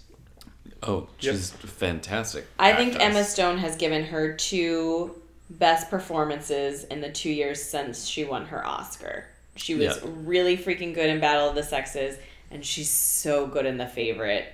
[0.82, 1.36] Oh, Yep.
[1.36, 2.46] fantastic.
[2.58, 3.04] I think actress.
[3.10, 8.46] Emma Stone has given her two best performances in the two years since she won
[8.46, 9.26] her Oscar.
[9.56, 10.10] She was Yeah.
[10.24, 12.18] really freaking good in Battle of the Sexes,
[12.52, 14.46] and she's so good in The Favorite.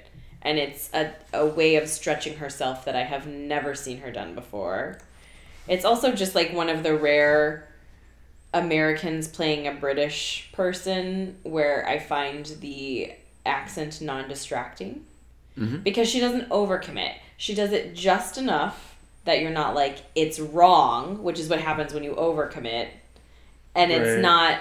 [0.42, 4.34] And it's a, a way of stretching herself that I have never seen her done
[4.36, 5.00] before.
[5.68, 7.68] It's also just like one of the rare
[8.56, 13.12] Americans playing a British person where I find the
[13.46, 15.06] accent non distracting
[15.60, 15.84] Mhm.
[15.84, 17.14] because she doesn't overcommit.
[17.38, 18.96] She does it just enough
[19.26, 22.88] that you're not like it's wrong, which is what happens when you overcommit,
[23.76, 24.20] and it's Right.
[24.22, 24.60] not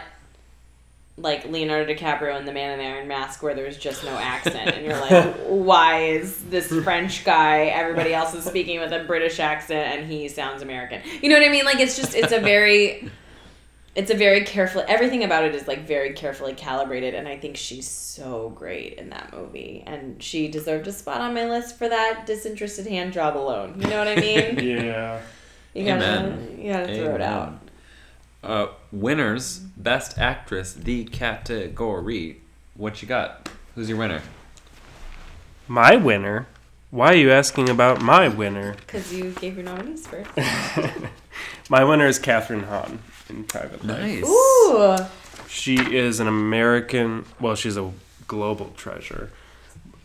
[1.16, 4.70] like Leonardo DiCaprio in The Man in the Iron Mask where there's just no accent,
[4.76, 7.66] and you're like, why is this French guy?
[7.66, 11.02] Everybody else is speaking with a British accent, and he sounds American.
[11.22, 11.64] You know what I mean?
[11.64, 13.08] Like it's just it's a very
[13.94, 17.56] it's a very careful everything about it is like very carefully calibrated and i think
[17.56, 21.88] she's so great in that movie and she deserved a spot on my list for
[21.88, 25.20] that disinterested hand job alone you know what i mean Yeah.
[25.74, 26.58] you gotta Amen.
[26.60, 27.60] you gotta throw it out
[28.42, 32.42] Uh, winners, best actress, the category.
[32.76, 33.48] What you got?
[33.74, 34.20] Who's your winner?
[35.66, 36.46] My winner
[36.90, 38.74] Why are you asking about my winner?
[38.74, 40.28] Because you gave your nominees first.
[41.70, 42.98] My winner is Kathryn Hahn
[43.28, 44.00] in Private Life.
[44.00, 44.24] Nice.
[44.24, 44.96] Ooh.
[45.48, 47.24] She is an American.
[47.40, 47.90] Well, she's a
[48.26, 49.30] global treasure,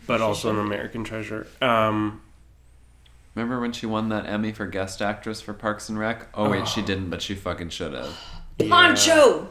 [0.08, 1.48] but also an American treasure.
[1.62, 2.22] Um,
[3.36, 6.28] Remember when she won that Emmy for Guest Actress for Parks and Rec?
[6.34, 8.14] Oh wait, she didn't, but she fucking should have.
[8.70, 9.50] Poncho!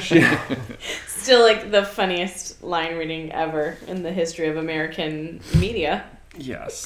[0.00, 0.24] she,
[1.06, 6.04] Still like the funniest line reading ever in the history of American media.
[6.36, 6.84] yes,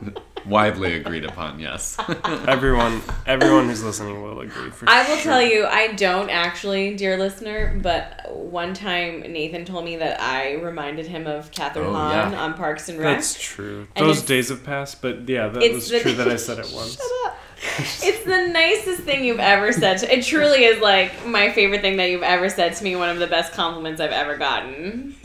[0.48, 1.96] Widely agreed upon, yes.
[2.46, 4.70] everyone, everyone who's listening will agree.
[4.70, 5.24] For I will sure.
[5.32, 10.54] tell you, I don't actually, dear listener, but one time Nathan told me that I
[10.54, 12.40] reminded him of Kathryn Oh, Hahn yeah.
[12.42, 13.16] on Parks and Rec.
[13.18, 13.86] That's true.
[13.94, 16.70] And Those days have passed, but yeah, that was the- true that I said it
[16.74, 16.96] once.
[16.96, 17.38] Shut up.
[17.80, 19.98] It's the nicest thing you've ever said.
[19.98, 22.94] To, it truly is like my favorite thing that you've ever said to me.
[22.94, 25.16] One of the best compliments I've ever gotten.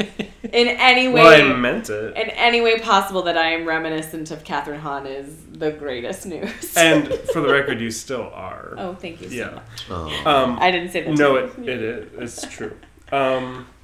[0.54, 2.16] In any way, Well, I meant it.
[2.16, 6.78] in any way possible that I am reminiscent of Kathryn Hahn is the greatest news.
[6.78, 8.76] And for the record, you still are.
[8.78, 9.50] oh, thank you so yeah.
[9.50, 9.64] much.
[9.90, 10.22] Oh.
[10.30, 11.18] Um, I didn't say that.
[11.18, 12.44] no, to it, it is.
[12.44, 12.78] It's true.
[13.12, 13.68] Um,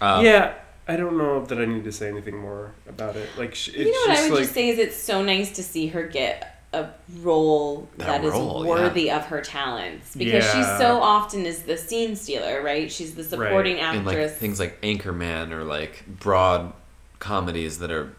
[0.00, 0.54] Uh, yeah,
[0.88, 3.28] I don't know that I need to say anything more about it.
[3.36, 5.52] Like, it's You know what just I would like just say is it's so nice
[5.56, 6.88] to see her get a
[7.20, 11.76] role That that is role, worthy of her talents because she so often is the
[11.76, 12.90] scene stealer, right?
[12.92, 14.36] She's the supporting in like actress.
[14.36, 16.72] things like Anchorman or like broad
[17.18, 18.12] comedies that are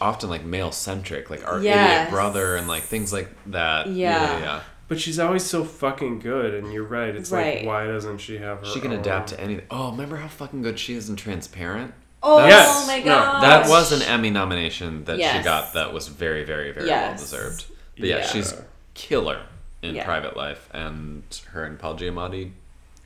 [0.00, 1.98] often like male centric, like Our Yes.
[2.02, 3.88] Idiot Brother and like things like that.
[3.88, 4.22] Yeah.
[4.22, 4.60] yeah, yeah.
[4.88, 7.14] But she's always so fucking good, and you're right.
[7.16, 7.58] It's Right.
[7.58, 8.66] like, why doesn't she have her?
[8.66, 9.64] She can own- adapt to anything.
[9.70, 11.94] Oh, remember how fucking good she is in Transparent?
[12.22, 12.68] oh Yes.
[12.70, 13.42] Oh my No, god.
[13.42, 17.64] That was an Emmy nomination that she got that was very, very, very well deserved.
[18.02, 18.26] But yeah, Yeah.
[18.26, 18.54] she's
[18.94, 19.42] killer
[19.80, 20.04] in Yeah.
[20.04, 21.22] private life, and
[21.52, 22.50] her and Paul Giamatti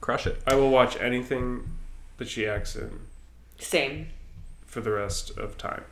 [0.01, 0.41] crush it.
[0.47, 1.71] I will watch anything
[2.17, 3.01] that she acts in
[3.59, 4.09] Same.
[4.67, 5.85] for the rest of time,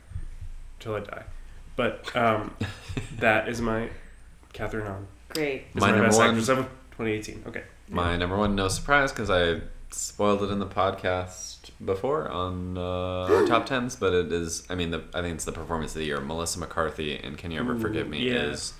[0.79, 1.23] till I die.
[1.75, 2.55] But um,
[3.19, 3.89] that is my
[4.53, 5.07] Kathryn Hahn.
[5.29, 5.65] Great.
[5.73, 6.57] Is My my, number best one- actress of
[6.97, 7.43] 2018.
[7.47, 7.63] Okay.
[7.89, 12.81] My number one, no surprise, because I spoiled it in the podcast before on uh,
[12.81, 14.65] our top tens, but it is.
[14.69, 16.19] I mean, the, I think it's the performance of the year.
[16.21, 18.35] Melissa McCarthy and Can You Ever Ooh, Forgive Me yeah.
[18.51, 18.73] is.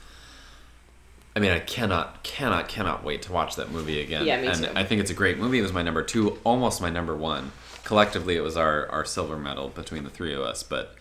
[1.36, 4.26] I mean, I cannot, cannot, cannot wait to watch that movie again.
[4.26, 4.72] Yeah, me and too.
[4.76, 5.60] I think it's a great movie.
[5.60, 7.52] It was my number two, almost my number one.
[7.84, 10.64] Collectively, it was our, our silver medal between the three of us.
[10.64, 10.96] But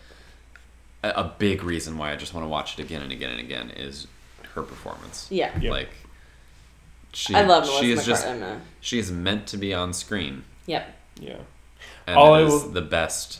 [1.03, 3.39] a, a big reason why I just want to watch it again and again and
[3.39, 4.07] again is
[4.55, 5.27] her performance.
[5.31, 5.57] Yeah.
[5.59, 5.71] Yep.
[5.71, 5.89] Like,
[7.13, 8.61] she, I love Melissa she is just McCarthy.
[8.81, 10.95] She is meant to be on screen, Yep.
[11.21, 11.37] Yeah.
[12.07, 13.39] and All it I is will- the best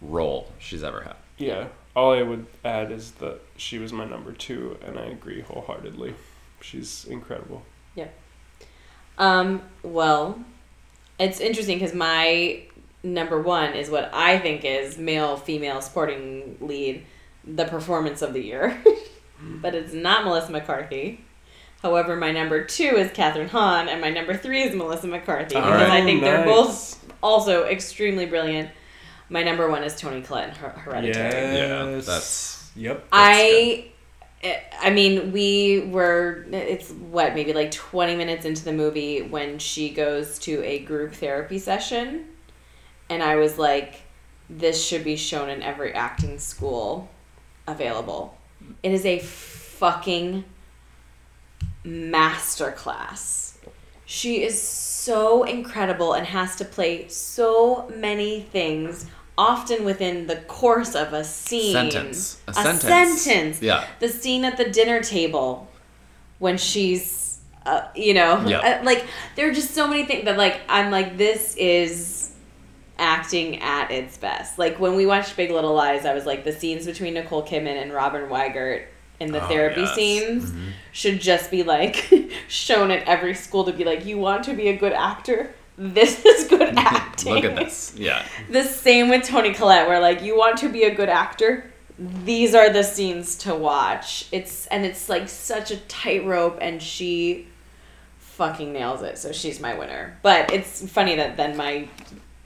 [0.00, 1.16] role she's ever had.
[1.38, 1.66] Yeah.
[1.96, 6.14] All I would add is that she was my number two, and I agree wholeheartedly.
[6.60, 7.62] She's incredible.
[9.18, 10.38] Um, well,
[11.18, 12.62] it's interesting because my
[13.02, 17.04] number one is what I think is male female sporting lead,
[17.44, 18.82] the performance of the year.
[19.42, 21.22] but it's not Melissa McCarthy.
[21.82, 25.82] However, my number two is Kathryn Hahn, and my number three is Melissa McCarthy because
[25.90, 28.70] I Oh, think they're both also extremely brilliant.
[29.28, 31.56] My number one is Toni Collette in Her- Hereditary.
[31.56, 32.06] Yeah, Yes.
[32.06, 33.06] that's- Yep.
[33.12, 33.90] I,
[34.80, 36.46] I mean, we were.
[36.50, 41.12] It's what maybe like twenty minutes into the movie when she goes to a group
[41.14, 42.26] therapy session,
[43.08, 44.02] and I was like,
[44.48, 47.08] "This should be shown in every acting school
[47.66, 48.36] available."
[48.82, 50.44] It is a fucking
[51.84, 53.54] masterclass.
[54.04, 59.06] She is so incredible and has to play so many things,
[59.40, 61.72] often within the course of a scene.
[61.72, 62.40] Sentence.
[62.46, 63.22] A, A sentence.
[63.22, 63.62] sentence.
[63.62, 63.86] Yeah.
[63.98, 65.66] The scene at the dinner table
[66.38, 68.32] when she's, uh, you know,
[68.68, 72.32] uh, like there are just so many things that like I'm like this is
[72.98, 74.58] acting at its best.
[74.58, 77.80] Like when we watched Big Little Lies, I was like the scenes between Nicole Kidman
[77.80, 78.84] and Robin Weigert
[79.20, 79.94] in the Oh, therapy yes.
[79.94, 80.72] scenes Mhm.
[80.92, 82.10] should just be like
[82.48, 85.54] shown at every school to be like you want to be a good actor.
[85.80, 87.32] This is good acting.
[87.34, 87.94] Look at this.
[87.96, 88.22] Yeah.
[88.50, 92.54] The same with Toni Collette, where like you want to be a good actor, these
[92.54, 94.28] are the scenes to watch.
[94.30, 97.48] It's and it's like such a tightrope, and she
[98.18, 99.16] fucking nails it.
[99.16, 100.18] So she's my winner.
[100.20, 101.88] But it's funny that then my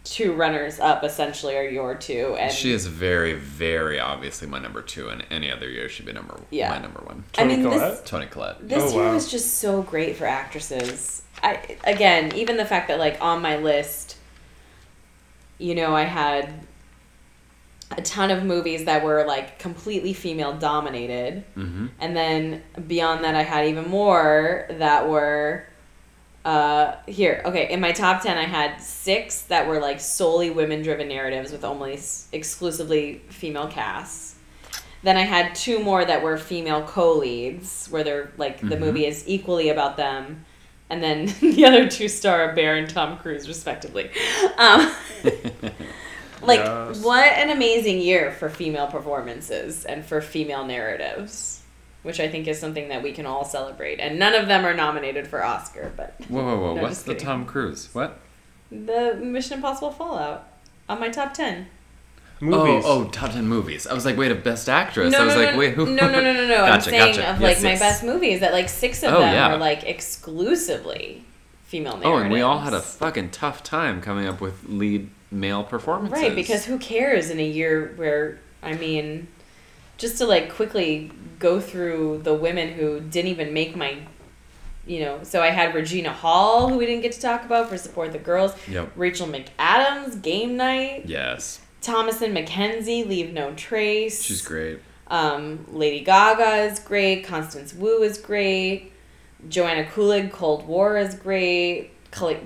[0.04, 4.82] two runners up essentially are your two, and She is very, very obviously my number
[4.82, 6.68] two, and any other year she'd be number Yeah.
[6.68, 7.24] my number one.
[7.38, 8.06] I mean Toni this Collette?
[8.06, 8.68] Toni Collette.
[8.68, 9.14] This Oh, year wow.
[9.14, 11.22] was just so great for actresses.
[11.42, 14.16] I again, even the fact that like on my list,
[15.58, 16.52] you know, I had
[17.96, 21.86] a ton of movies that were like completely female dominated, Mm-hmm.
[22.00, 25.66] and then beyond that, I had even more that were.
[26.44, 27.70] Uh, here, okay.
[27.72, 31.98] In my top ten, I had six that were like solely women-driven narratives with only
[32.32, 34.34] exclusively female casts.
[35.02, 38.80] Then I had two more that were female co-leads, where they're like the Mhm.
[38.80, 40.44] movie is equally about them,
[40.90, 44.10] and then the other two star Bear and Tom Cruise, respectively.
[44.58, 44.90] Um,
[46.42, 47.02] like, Yes.
[47.02, 51.53] what an amazing year for female performances and for female narratives,
[52.04, 53.98] which I think is something that we can all celebrate.
[53.98, 56.74] And none of them are nominated for Oscar, but Whoa, whoa, whoa!
[56.76, 57.16] No, What's the.
[57.16, 57.88] Tom Cruise?
[57.92, 58.20] What?
[58.70, 60.48] the Mission Impossible Fallout
[60.88, 61.66] on my top ten.
[62.40, 62.84] Movies.
[62.86, 63.86] Oh, oh, top ten movies.
[63.86, 65.12] I was like, wait, a best actress.
[65.12, 65.86] No, I was no, like, no, wait, who?
[65.86, 66.64] no, no, no, no, no.
[66.64, 67.30] I'm saying gotcha.
[67.34, 67.80] of Yes, like my yes.
[67.80, 69.52] best movies that like six of Oh, them yeah.
[69.52, 71.24] were like exclusively
[71.64, 72.12] female narratives.
[72.12, 76.20] Oh, and we all had a fucking tough time coming up with lead male performances.
[76.22, 79.28] right because who cares in a year where I mean,
[79.98, 83.98] just to like quickly go through the women who didn't even make my.
[84.86, 87.78] You know, so I had Regina Hall, who we didn't get to talk about for
[87.78, 88.52] Support the Girls.
[88.68, 88.92] Yep.
[88.96, 91.06] Rachel McAdams, Game Night.
[91.06, 94.22] Yes, Thomasin McKenzie, Leave No Trace.
[94.22, 94.80] she's great.
[95.06, 97.24] Um, Lady Gaga is great.
[97.24, 98.92] Constance Wu is great.
[99.48, 101.90] Joanna Kulig, Cold War is great.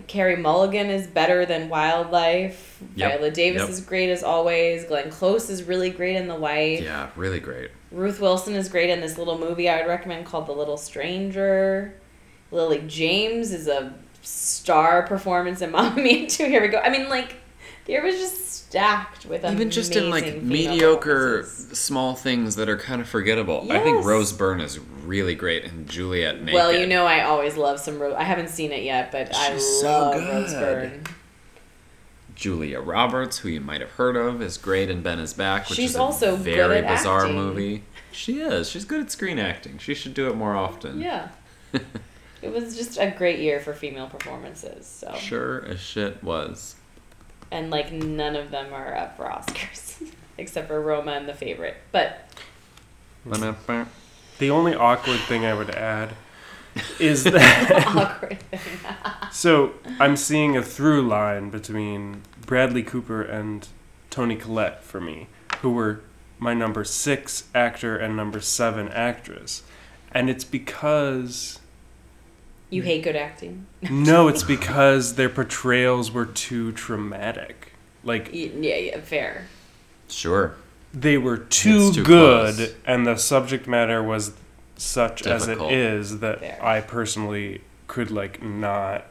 [0.07, 2.83] Carey Mulligan is better than Wildlife.
[2.97, 3.71] Yep, Viola Davis yep.
[3.71, 4.85] is great as always.
[4.85, 6.81] Glenn Close is really great in The Wife.
[6.81, 7.71] Yeah, really great.
[7.91, 11.95] Ruth Wilson is great in this little movie I would recommend called The Little Stranger.
[12.51, 16.45] Lily James is a star performance in Mamma Mia 2.
[16.47, 16.79] Here we go.
[16.79, 17.37] I mean, like,
[17.89, 21.79] year was just stacked with amazing Even just in like mediocre performances.
[21.79, 23.67] small things that are kind of forgettable.
[23.73, 24.05] I think Yes.
[24.07, 26.55] Rose Byrne is really great in Juliet Naked.
[26.55, 28.15] Well, you know, I always love some Rose.
[28.17, 30.53] I haven't seen it yet, but I She's so love Rose.
[30.53, 31.05] Byrne.
[32.35, 35.77] Julia Roberts, who you might have heard of, is great in Ben is Back, which
[35.77, 37.35] She's is a also very bizarre acting.
[37.37, 37.85] movie.
[38.13, 38.69] She is.
[38.71, 39.79] She's good at screen acting.
[39.79, 41.01] She should do it more often.
[41.01, 41.29] Yeah,
[42.43, 44.87] it was just a great year for female performances.
[44.87, 46.77] So, Sure as shit was.
[47.51, 51.77] And like none of them are up for Oscars, except for Roma and The Favorite.
[51.93, 52.29] But
[54.39, 56.15] The only awkward thing I would add
[56.99, 58.39] is that awkward.
[59.33, 63.67] so I'm seeing a through line between Bradley Cooper and
[64.11, 65.29] Toni Collette for me,
[65.61, 66.01] who were
[66.39, 69.63] my number six actor and number seven actress,
[70.13, 71.58] and it's because
[72.71, 73.67] you hate good acting.
[73.91, 77.73] no, it's because their portrayals were too traumatic.
[78.05, 79.47] Like Yeah, yeah, fair.
[80.09, 80.55] Sure.
[80.95, 82.75] they were too, too good close.
[82.87, 84.33] and the subject matter was
[84.77, 85.71] such Difficult.
[85.73, 86.59] as it is that Fair.
[86.65, 89.07] I personally could like not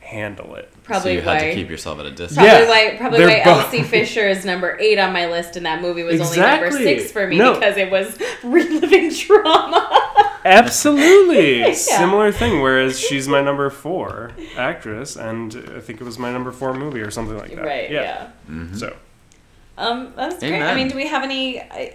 [0.00, 0.72] handle it.
[0.84, 1.34] So Probably you why.
[1.34, 2.34] had to keep yourself at a distance.
[2.34, 5.64] Probably Yeah, why probably why both- Elsie Fisher is number eight on my list, and
[5.64, 7.54] that movie was only number six for me No.
[7.54, 10.40] because it was reliving trauma.
[10.44, 11.60] Absolutely.
[11.64, 11.72] Yeah.
[11.72, 16.52] Similar thing whereas she's my number 4 actress and I think it was my number
[16.52, 17.64] 4 movie or something like that.
[17.64, 17.90] right?
[17.90, 18.28] Yeah.
[18.50, 18.76] Mhm.
[18.78, 18.94] So,
[19.78, 20.60] Um, that's great.
[20.62, 21.86] I mean, do we have any uh,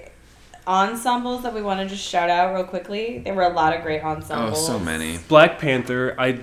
[0.68, 3.20] ensembles that we want to just shout out real quickly?
[3.24, 4.30] There were a lot of great ensembles.
[4.30, 4.68] Oh, ensembles.
[4.68, 5.18] so many.
[5.28, 6.40] Black Panther, I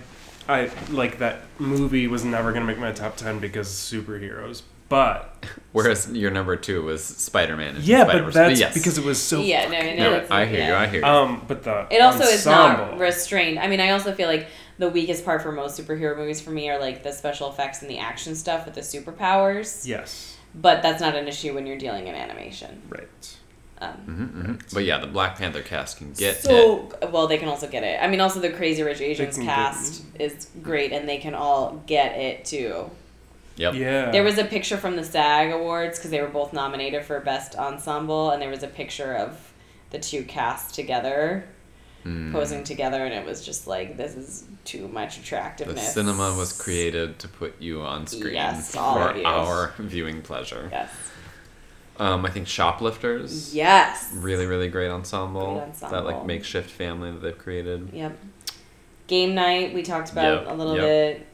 [0.48, 4.62] I like that movie was never going to make my top 10 because superheroes.
[4.88, 7.76] But Whereas your number two was Spider Man.
[7.80, 10.74] yeah, but that's because it was so Yeah, no, no, fucking no, I hear you.
[10.74, 11.06] I hear you.
[11.06, 13.58] Um, but the It also is not restrained.
[13.58, 14.46] I mean, I also feel like
[14.78, 17.90] the weakest part for most superhero movies for me are like the special effects and
[17.90, 19.86] the action stuff with the superpowers.
[19.86, 22.82] Yes, But that's not an issue when you're dealing in animation.
[22.88, 23.36] right.
[23.78, 26.42] Um, hmm hmm But yeah, the Black Panther cast can get it.
[26.42, 28.02] so well, they can also get it.
[28.02, 32.16] I mean, also the Crazy Rich Asians cast is great, and they can all get
[32.16, 32.90] it too.
[33.56, 33.74] Yep.
[33.74, 34.10] Yeah.
[34.10, 37.54] There was a picture from the SAG Awards because they were both nominated for Best
[37.56, 39.52] Ensemble, and there was a picture of
[39.90, 41.44] the two casts together
[42.04, 42.30] Mm.
[42.30, 45.92] posing together, and it was just like this is too much The attractiveness.
[45.92, 48.80] cinema was created to put you on screen Yes, for
[49.26, 50.68] our viewing pleasure.
[50.70, 50.88] Yes.
[51.98, 53.54] Um, I think Shoplifters.
[53.54, 54.12] Yes.
[54.14, 55.54] Really, really great ensemble.
[55.54, 55.96] Great ensemble.
[55.96, 57.90] That like makeshift family that they've created.
[57.92, 58.18] Yep.
[59.06, 61.18] Game night we talked about Yep, a little yep.
[61.18, 61.26] bit.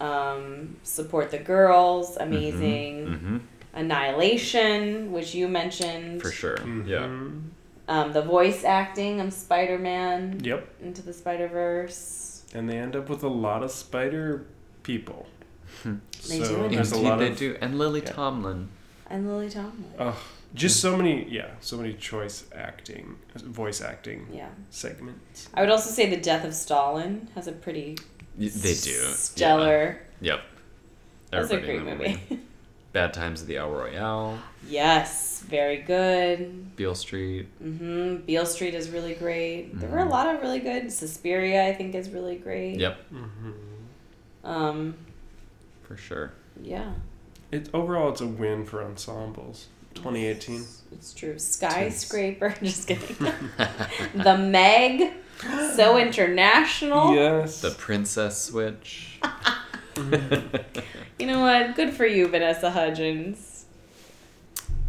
[0.00, 3.06] Um, support the girls, amazing.
[3.06, 3.36] hmm
[3.74, 6.22] Annihilation, which you mentioned.
[6.22, 6.56] For sure.
[6.86, 7.06] Yeah.
[7.06, 7.42] Mhm.
[7.88, 10.68] Um, the voice acting of Spider Man Yep.
[10.82, 12.42] into the Spider Verse.
[12.54, 14.46] And they end up with a lot of spider
[14.82, 15.26] people.
[15.84, 17.56] They so do end there's a Indeed lot they of do.
[17.60, 18.12] And Lily yeah.
[18.12, 18.68] Tomlin.
[19.10, 19.92] And Lily Tomlin.
[19.98, 20.20] oh,
[20.54, 24.48] just so many yeah, so many choice acting, voice acting Yeah.
[24.70, 25.48] segments.
[25.54, 27.96] I would also say The Death of Stalin has a pretty
[28.36, 29.12] They do.
[29.14, 30.00] stellar.
[30.20, 30.34] Yeah.
[30.34, 30.40] Yep.
[31.30, 32.40] That's a great in that movie.
[32.92, 34.38] Bad Times at the El Royale.
[34.66, 36.74] yes, very good.
[36.76, 37.46] Beale Street.
[37.58, 39.78] hmm Beale Street is really great.
[39.78, 40.10] There were a Mhm.
[40.10, 40.90] lot of really good.
[40.92, 42.78] Suspiria, I think, is really great.
[42.78, 43.08] Yep.
[43.10, 43.52] hmm
[44.44, 44.96] Um,
[45.82, 46.32] For sure.
[46.62, 46.92] yeah.
[47.50, 49.68] It overall, it's a win for ensembles.
[49.94, 50.64] 2018.
[50.92, 51.38] It's true.
[51.38, 52.54] Skyscraper.
[52.62, 53.16] Just kidding.
[54.14, 55.12] the Meg.
[55.74, 57.14] So international.
[57.14, 57.60] Yes.
[57.60, 59.20] The Princess Switch.
[61.18, 61.74] You know what?
[61.74, 63.64] Good for you, Vanessa Hudgens.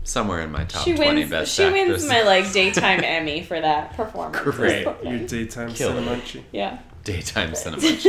[0.04, 1.30] Somewhere in my top she 20 wins.
[1.32, 1.88] best She actress.
[1.90, 4.38] wins my like daytime Emmy for that performance.
[4.56, 4.86] Great.
[5.04, 6.04] Your daytime Kill it.
[6.04, 6.44] cinemunchie.
[6.52, 6.78] Yeah.
[7.14, 7.82] Daytime cinema.
[7.82, 8.04] the yes.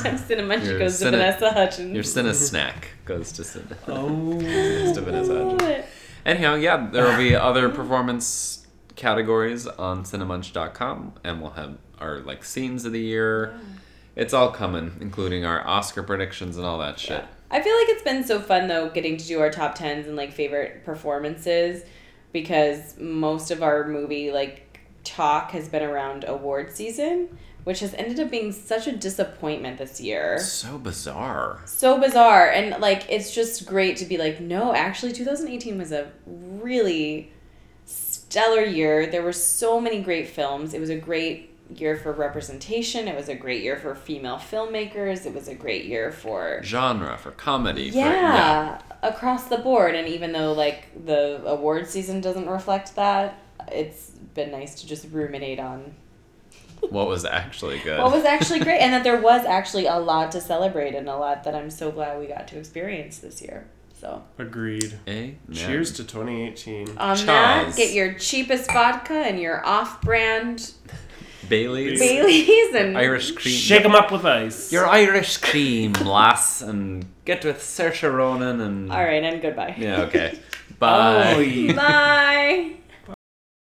[0.00, 1.92] daytime cinema Your goes to Vanessa Hudgens.
[1.92, 3.76] Your Cine snack goes to Cine.
[3.88, 4.40] Oh.
[4.40, 5.62] goes to Vanessa Hudgens.
[5.62, 5.86] Love it.
[6.24, 12.44] Anyhow, yeah, there will be other performance categories on cinemunch.com, and we'll have our like
[12.44, 13.58] scenes of the year.
[14.14, 17.24] It's all coming, including our Oscar predictions and all that shit.
[17.50, 20.16] I feel like it's been so fun though getting to do our top tens and
[20.16, 21.84] like favorite performances
[22.32, 28.20] because most of our movie like talk has been around award season, which has ended
[28.20, 30.38] up being such a disappointment this year.
[30.38, 31.58] So bizarre.
[31.64, 36.12] So bizarre and like it's just great to be like no, actually 2018 was a
[36.26, 37.32] really
[37.84, 39.08] stellar year.
[39.08, 40.74] There were so many great films.
[40.74, 43.08] It was a great year for representation.
[43.08, 45.26] It was a great year for female filmmakers.
[45.26, 47.90] It was a great year for Genre for comedy.
[47.90, 49.96] For, yeah, across the board.
[49.96, 53.40] And even though like the award season doesn't reflect that,
[53.72, 55.96] it's been nice to just ruminate on
[56.90, 57.98] What was actually good.
[57.98, 61.16] what was actually great, and that there was actually a lot to celebrate and a
[61.16, 63.66] lot that I'm so glad we got to experience this year.
[63.98, 64.98] So Agreed.
[65.08, 65.38] Amen.
[65.52, 66.98] Cheers to 2018.
[66.98, 70.72] on um, that, get your cheapest vodka and your off-brand
[71.48, 71.98] Bailey's.
[71.98, 73.54] Baileys and Irish cream.
[73.54, 74.72] Shake them up with ice.
[74.72, 78.92] Your Irish cream, lass, and get with Saoirse Ronan and.
[78.92, 79.74] All right, and goodbye.
[79.78, 80.38] Yeah, okay.
[80.78, 81.68] Bye.
[81.70, 82.72] Oh, Bye.